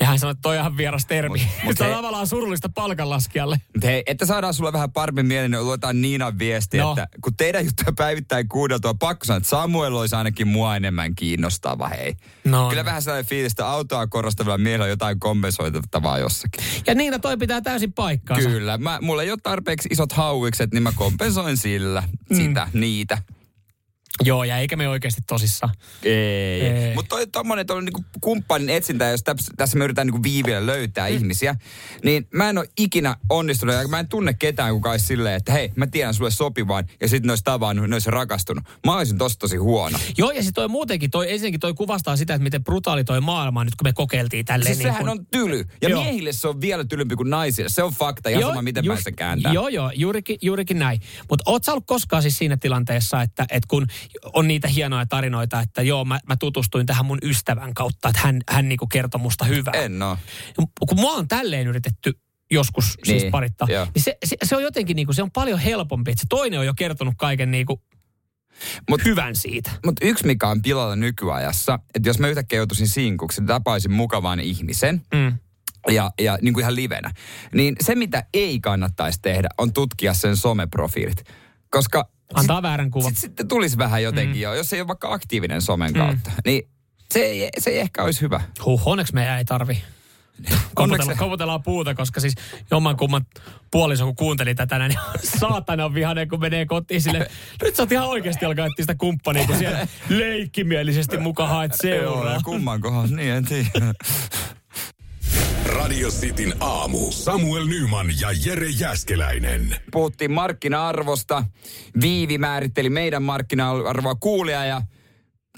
[0.00, 1.38] niin hän sanoi, että toi on ihan vieras termi.
[1.38, 3.60] Mut- mut se on tavallaan surullista palkanlaskijalle.
[3.82, 6.90] Hei, että saadaan sulle vähän paremmin mieleen, niin luetaan Niinan viesti, No.
[6.90, 11.88] että kun teidän juttuja päivittäin kuunneltua, pakko sanoa, että Samuel olisi ainakin mua enemmän kiinnostava,
[11.88, 12.14] hei.
[12.44, 12.86] No, Kyllä no.
[12.86, 16.64] vähän sellainen fiilis, että autoa korostavilla miehillä on jotain kompensoitavaa jossakin.
[16.86, 18.48] Ja Niina, toi pitää täysin paikkaansa.
[18.48, 18.78] Kyllä.
[18.78, 22.36] Mä, mulla ei ole tarpeeksi isot hauikset, niin mä kompensoin sillä, Mm.
[22.36, 23.18] sitä, niitä.
[24.24, 25.74] Joo, ja eikä me oikeasti tosissaan.
[26.02, 26.12] Ei.
[26.60, 26.94] Ei.
[26.94, 31.08] Mutta toi tommonen toi niinku kumppanin etsintä, jos täps, tässä me yritetään niinku viivillä löytää
[31.08, 31.14] mm.
[31.14, 31.54] ihmisiä,
[32.04, 35.52] niin mä en ole ikinä onnistunut ja mä en tunne ketään, kuka olisi silleen, että
[35.52, 38.64] hei, mä tiedän sulle sopivan ja sitten ne olisi tavannut, ne olisi rakastunut.
[38.86, 39.98] Mä olisin tossa tosi huono.
[40.18, 43.60] Joo, ja sitten toi muutenkin, toi, ensinnäkin toi kuvastaa sitä, että miten brutaali toi maailma
[43.60, 44.66] on nyt, kun me kokeiltiin tälleen.
[44.66, 45.64] Siis niin sehän kun- on tyly.
[45.82, 46.02] Ja Joo.
[46.02, 47.68] miehille se on vielä tylympi kuin naisille.
[47.68, 49.52] Se on fakta, ihan sama miten mä sen kääntää.
[49.52, 51.00] Joo, joo, juurikin, juurikin näin.
[51.30, 53.86] Mutta oot sä ollut koskaan siis siinä tilanteessa, että, että kun
[54.34, 58.40] on niitä hienoja tarinoita, että joo, mä, mä tutustuin tähän mun ystävän kautta, että hän,
[58.50, 59.74] hän niinku kertoi musta hyvää.
[59.74, 60.18] En oo.
[60.88, 63.86] Kun mua on tälleen yritetty joskus siis Niin, parittaa, joo.
[63.94, 66.66] niin se, se, se, on jotenkin niinku, se on paljon helpompi, että se toinen on
[66.66, 67.82] jo kertonut kaiken niinku
[68.90, 69.70] Mut- hyvän siitä.
[69.86, 75.02] Mutta yksi mikä on pilalla nykyajassa, että jos mä yhtäkkiä joutuisin sinkuksi, tapaisin mukavan ihmisen,
[75.14, 75.38] Mm.
[75.90, 77.10] ja, ja niin kuin ihan livenä.
[77.54, 81.24] Niin se, mitä ei kannattaisi tehdä, on tutkia sen someprofiilit.
[81.70, 83.14] Koska Antaa väärän kuvan.
[83.14, 84.40] sitten sit tulisi vähän jotenkin mm.
[84.42, 86.30] jo, jos ei ole vaikka aktiivinen somen kautta.
[86.44, 86.68] Niin
[87.10, 88.40] se ei, se ei ehkä olisi hyvä.
[88.64, 89.82] Huh, onneksi meidän ei tarvi.
[90.74, 92.34] Koputella, se- koputellaan puuta, koska siis
[92.70, 93.26] jommankumman
[93.70, 94.98] puoliso, kun kuunteli tätä, niin
[95.40, 97.30] saatana vihainen, kun menee kotiin sille.
[97.62, 101.92] Nyt sä oot ihan oikeasti alkaa etsiä sitä kumppania, kun siellä leikkimielisesti muka haet Joo,
[101.92, 102.32] seuraa.
[102.34, 103.68] ja kumman kohdassa, niin en tiedä.
[105.86, 107.12] Radio Cityn aamu.
[107.12, 109.76] Samuel Nyman ja Jere Jäskeläinen.
[109.90, 111.44] Puhuttiin markkina-arvosta.
[112.00, 114.82] Viivi määritteli meidän markkina-arvoa kuulia ja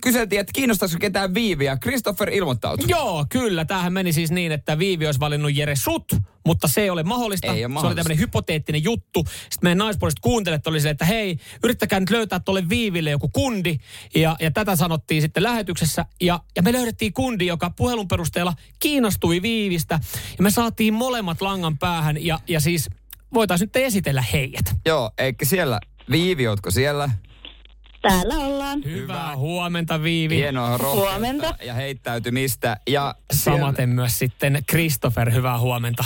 [0.03, 1.76] kyseltiin, että kiinnostaisiko ketään viiviä.
[1.76, 2.86] Christopher ilmoittautui.
[2.90, 3.64] Joo, kyllä.
[3.64, 6.05] Tämähän meni siis niin, että Viivi olisi valinnut Jere sut,
[6.46, 7.46] mutta se ei ole mahdollista.
[7.46, 8.03] Ei ole Se oli mahdollista.
[8.03, 9.24] tämmöinen hypoteettinen juttu.
[9.26, 13.76] Sitten meidän naispuoliset kuuntelijat oli silleen, että hei, yrittäkää nyt löytää tuolle Viiville joku kundi.
[14.14, 16.05] Ja, ja tätä sanottiin sitten lähetyksessä.
[16.20, 20.01] Ja, ja me löydettiin kundi, joka puhelun perusteella kiinnostui Viivistä.
[20.38, 22.90] Ja me saatiin molemmat langan päähän ja, ja siis
[23.34, 24.76] voitaisiin nyt esitellä heidät.
[24.86, 25.80] Joo, eikä siellä.
[26.11, 27.11] Viivi, ootko siellä?
[28.03, 28.84] Täällä ollaan.
[28.84, 30.36] Hyvää huomenta Viivi.
[30.36, 31.55] Hienoa Huomenta.
[31.64, 32.76] ja heittäytymistä.
[32.90, 36.05] Ja siellä- Samaten myös sitten Christopher, hyvää huomenta.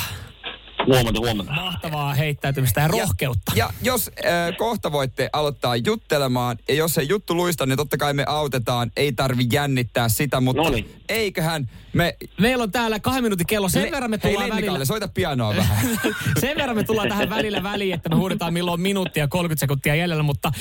[0.87, 1.53] Huomenta, huomenta.
[1.53, 3.53] Mahtavaa heittäytymistä ja rohkeutta.
[3.57, 8.15] Ja jos äh, kohta voitte aloittaa juttelemaan, ja jos ei juttu luista, niin totta kai
[8.15, 8.93] me autetaan.
[8.97, 10.95] Ei tarvi jännittää sitä, mutta Noniin.
[11.09, 12.17] eiköhän me...
[12.41, 13.69] Meillä on täällä kahden minuutin kello.
[13.69, 14.85] Sen verran me Hei tullaan Lennikalle, välillä.
[14.85, 15.89] soita pianoa vähän.
[16.41, 19.61] Sen verran me tullaan tähän välillä väliin, että me huudetaan milloin on minuutti ja 30
[19.61, 20.53] sekuntia jäljellä, mutta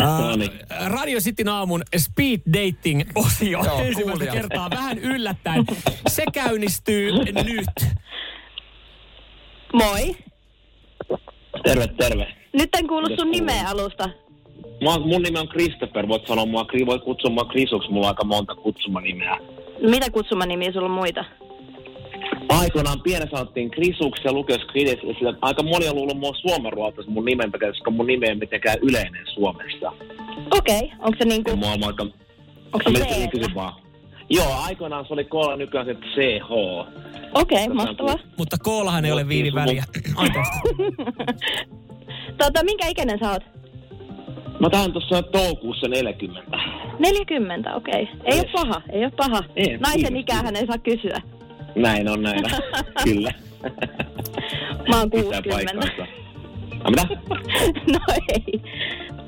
[0.00, 4.34] äh, Radio Cityn aamun speed dating osio Joo, ensimmäistä kuulijat.
[4.34, 5.64] kertaa vähän yllättäen.
[6.08, 7.66] Se käynnistyy nyt.
[9.72, 10.16] Moi.
[11.64, 12.26] Terve, terve.
[12.52, 14.10] Nyt en kuullut sun nimeä alusta.
[14.84, 18.24] Mä, mun nimi on Christopher, voit sanoa mua, voi kutsua mua Krisuksi, mulla on aika
[18.24, 19.36] monta kutsumanimeä.
[19.80, 21.24] Mitä kutsumanimiä sulla on muita?
[22.48, 26.72] Aikoinaan pienessä sanottiin Krisuksi ja lukiossa Krides, ja sillä aika moni on luullut mua Suomen
[26.72, 29.92] ruotaisi mun nimen takia, koska mun nimi ei mitenkään yleinen Suomessa.
[30.50, 30.88] Okei, okay.
[30.98, 31.56] onko se niinku...
[31.56, 32.06] Mua on aika...
[32.72, 33.32] Onko se Mä C?
[33.32, 33.72] niin vaan.
[34.30, 36.50] Joo, aikoinaan se oli koolla, nykyään se CH.
[37.34, 38.16] Okei, okay, mahtavaa.
[38.38, 39.84] Mutta koolahan ei ole viivi väliä.
[40.16, 40.52] Anteeksi.
[42.38, 43.42] tota, minkä ikäinen sä oot?
[44.60, 46.58] Mä tähän tuossa toukokuussa 40.
[46.98, 48.02] 40, okei.
[48.02, 48.16] Okay.
[48.24, 48.44] Ei Yes.
[48.54, 49.42] ole paha, ei ole paha.
[49.56, 51.20] Ei, Naisen ikähän ei saa kysyä.
[51.74, 52.42] Näin on, näin.
[53.04, 53.32] Kyllä.
[54.88, 55.50] Mä oon Pitää 60.
[55.50, 56.06] paikkansa.
[56.84, 57.06] Ah, mitä?
[57.92, 57.98] no
[58.32, 58.60] ei.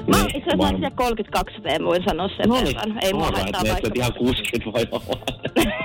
[0.06, 0.72] Mä oon Niin, itse asiassa varmaan.
[0.80, 2.98] naisia 32 V, voin sanoa sen No niin, verran.
[3.04, 3.88] Ei mua haittaa niin, vaikka.
[3.88, 5.22] että ihan 60 voi olla.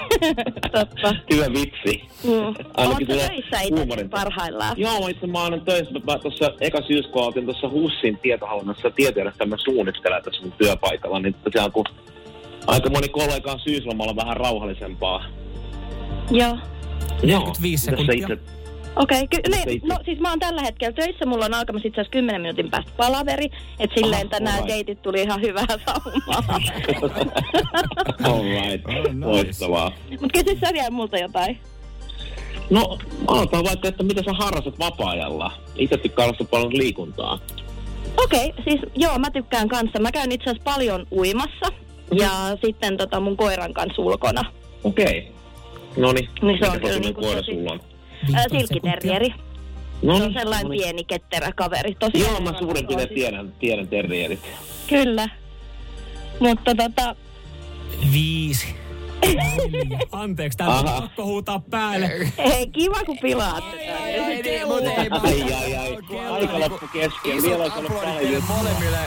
[0.71, 1.15] Totta.
[1.33, 2.01] Hyvä vitsi.
[2.23, 2.31] Mm.
[2.45, 4.73] Oletko Ainakin töissä itse parhaillaan?
[4.77, 5.93] Joo, mä itse mä oon töissä.
[6.07, 11.19] Mä tuossa eka syyskuulla oltiin tuossa HUSin tietohallinnassa tietojärjestelmän suunnittelemaan tässä mun työpaikalla.
[11.19, 11.85] Niin tosiaan kun
[12.67, 15.25] aika moni kollega on syyslomalla vähän rauhallisempaa.
[16.31, 16.57] Joo.
[17.23, 17.39] Joo.
[17.39, 18.27] 45 Tässä sekuntia.
[18.35, 18.56] Itse,
[18.95, 21.87] Okei, okay, Mutta ky- itse- no siis mä oon tällä hetkellä töissä, mulla on alkamassa
[21.87, 23.45] itse asiassa 10 minuutin päästä palaveri,
[23.79, 24.73] että silleen Aha, tänään alright.
[24.75, 26.59] deitit tuli ihan hyvää saumaa.
[28.23, 28.85] all right.
[29.25, 29.91] Loistavaa.
[30.21, 31.59] Mut kysy sä vielä multa jotain.
[32.69, 35.51] No, aloitetaan vaikka, että mitä sä harrastat vapaa-ajalla.
[35.75, 37.39] Itse tykkään harrastaa paljon liikuntaa.
[38.17, 39.99] Okei, okay, siis joo, mä tykkään kanssa.
[39.99, 41.65] Mä käyn itse asiassa paljon uimassa
[42.15, 42.29] ja
[42.65, 44.41] sitten tota mun koiran kanssa ulkona.
[44.83, 45.31] Okei.
[45.97, 46.29] No niin.
[46.41, 47.79] Niin se on kyllä koira tosi- sulla on?
[48.33, 49.33] Ää, Silkkiterrieri.
[50.01, 51.95] No Se on sellainen pieni ketterä kaveri.
[51.95, 54.39] Tosi Joo, mä suurin piirtein tiedän, tiedän terrierit.
[54.89, 55.29] Kyllä.
[56.39, 57.15] Mutta tota,
[58.13, 58.75] Viisi.
[59.25, 59.99] Neljä.
[60.11, 62.11] Anteeksi, täällä on pakko huutaa päälle.
[62.37, 63.97] ei kiva kun pilaat tätä.
[65.23, 65.97] Ai, ai, ai.
[66.31, 67.43] Aika loppu kesken.
[67.43, 68.57] Vielä olisi ollut aplodit paljon teille juttuja.
[68.57, 68.99] molemmille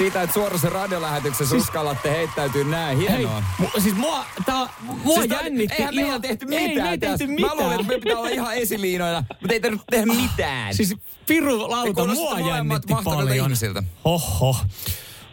[0.00, 2.98] siitä, että suorassa radiolähetyksessä uskallatte heittäytyä näin.
[2.98, 3.42] Hei, Hienoa.
[3.62, 4.66] mu- siis mua, tää,
[5.04, 5.76] mua Siis jännitti.
[5.78, 7.26] Eihän me ihan- tehty Ei, mitään me ei tehty tässä.
[7.26, 7.56] mitään.
[7.56, 10.74] Mä luulen, että me pitää olla ihan esiliinoina, mutta ei tarvitse tehdä mitään.
[10.74, 10.94] Siis
[11.26, 13.36] piru lauta, mua jännitti paljon.
[13.36, 13.82] ihmisiltä.
[14.04, 14.56] Oho.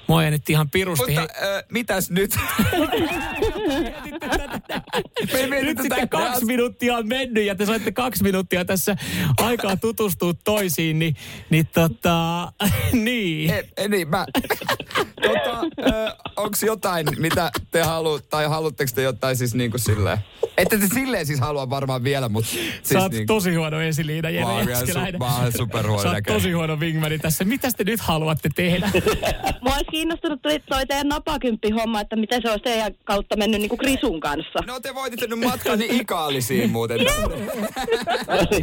[0.08, 1.12] Mua jännitti ihan pirusti.
[1.12, 2.36] Mutta äh, mitäs nyt?
[5.34, 8.96] Me ei Nyt sitten kaksi minuuttia on mennyt ja te saitte kaksi minuuttia tässä
[9.42, 11.16] aikaa tutustua toisiin, niin,
[11.50, 12.52] niin tota,
[12.94, 13.50] niin.
[13.50, 14.26] E, e, niin, mä...
[15.28, 20.18] tota, äh, onks jotain, mitä te halu, tai haluatteko te jotain siis niinku silleen?
[20.58, 24.30] Ette te silleen siis halua varmaan vielä, mutta siis Sä oot niinku- tosi huono esiliina,
[24.30, 27.44] Jere Mä oon vielä su- mä oon superhuono Sä oot tosi huono wingmani tässä.
[27.44, 28.90] Mitä te nyt haluatte tehdä?
[29.62, 33.78] Mua olisi kiinnostunut toi, toi teidän napakymppi-homma, että miten se olisi teidän kautta mennyt niinku
[33.78, 34.60] Krisun kanssa.
[34.68, 37.00] No te voititte nyt matkan niin ikaalisiin muuten.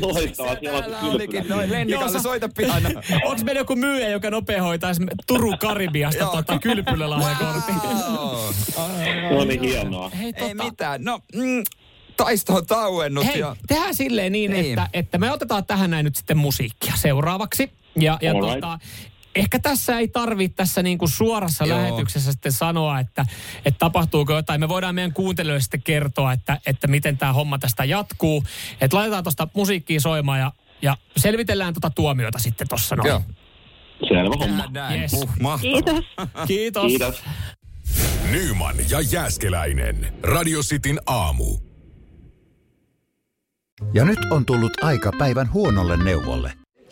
[0.02, 1.72] Loistavaa, siellä on se olikin noin.
[1.72, 2.88] Lennikalle, soita piano.
[3.24, 7.74] Onko meillä joku myyjä, joka nopea hoitaisi Turun Karibiasta tota, kylpylälahjakortin?
[7.74, 9.38] Wow.
[9.38, 10.08] No niin, hienoa.
[10.08, 11.04] Hei, tota, Ei mitään.
[11.04, 11.62] No, mm,
[12.16, 13.26] taisto on tauennut.
[13.26, 13.56] Hei, ja...
[13.66, 14.66] tehdään silleen niin, Niin.
[14.66, 17.70] Että, että me otetaan tähän näin nyt sitten musiikkia seuraavaksi.
[17.96, 18.54] Ja, ja Alright.
[18.54, 18.78] tota,
[19.34, 21.78] ehkä tässä ei tarvitse tässä niin kuin suorassa Joo.
[21.78, 23.26] lähetyksessä sitten sanoa, että,
[23.64, 24.60] että tapahtuuko jotain.
[24.60, 28.44] Me voidaan meidän kuuntelijoille sitten kertoa, että, että miten tämä homma tästä jatkuu.
[28.80, 33.08] Että laitetaan tuosta musiikkia soimaan ja, ja selvitellään tuota tuomiota sitten tuossa noin.
[33.08, 33.22] Joo.
[34.08, 34.66] Selvä homma.
[34.70, 35.00] Näin.
[35.00, 35.12] Yes.
[35.12, 35.72] Uh, mahtavaa.
[35.72, 36.04] Kiitos.
[36.48, 36.86] Kiitos.
[36.86, 37.22] Kiitos.
[38.30, 40.14] Nyman ja Jääskeläinen.
[40.22, 41.56] Radio Cityn aamu.
[43.94, 46.63] Ja nyt on tullut aika päivän huonolle neuvolle.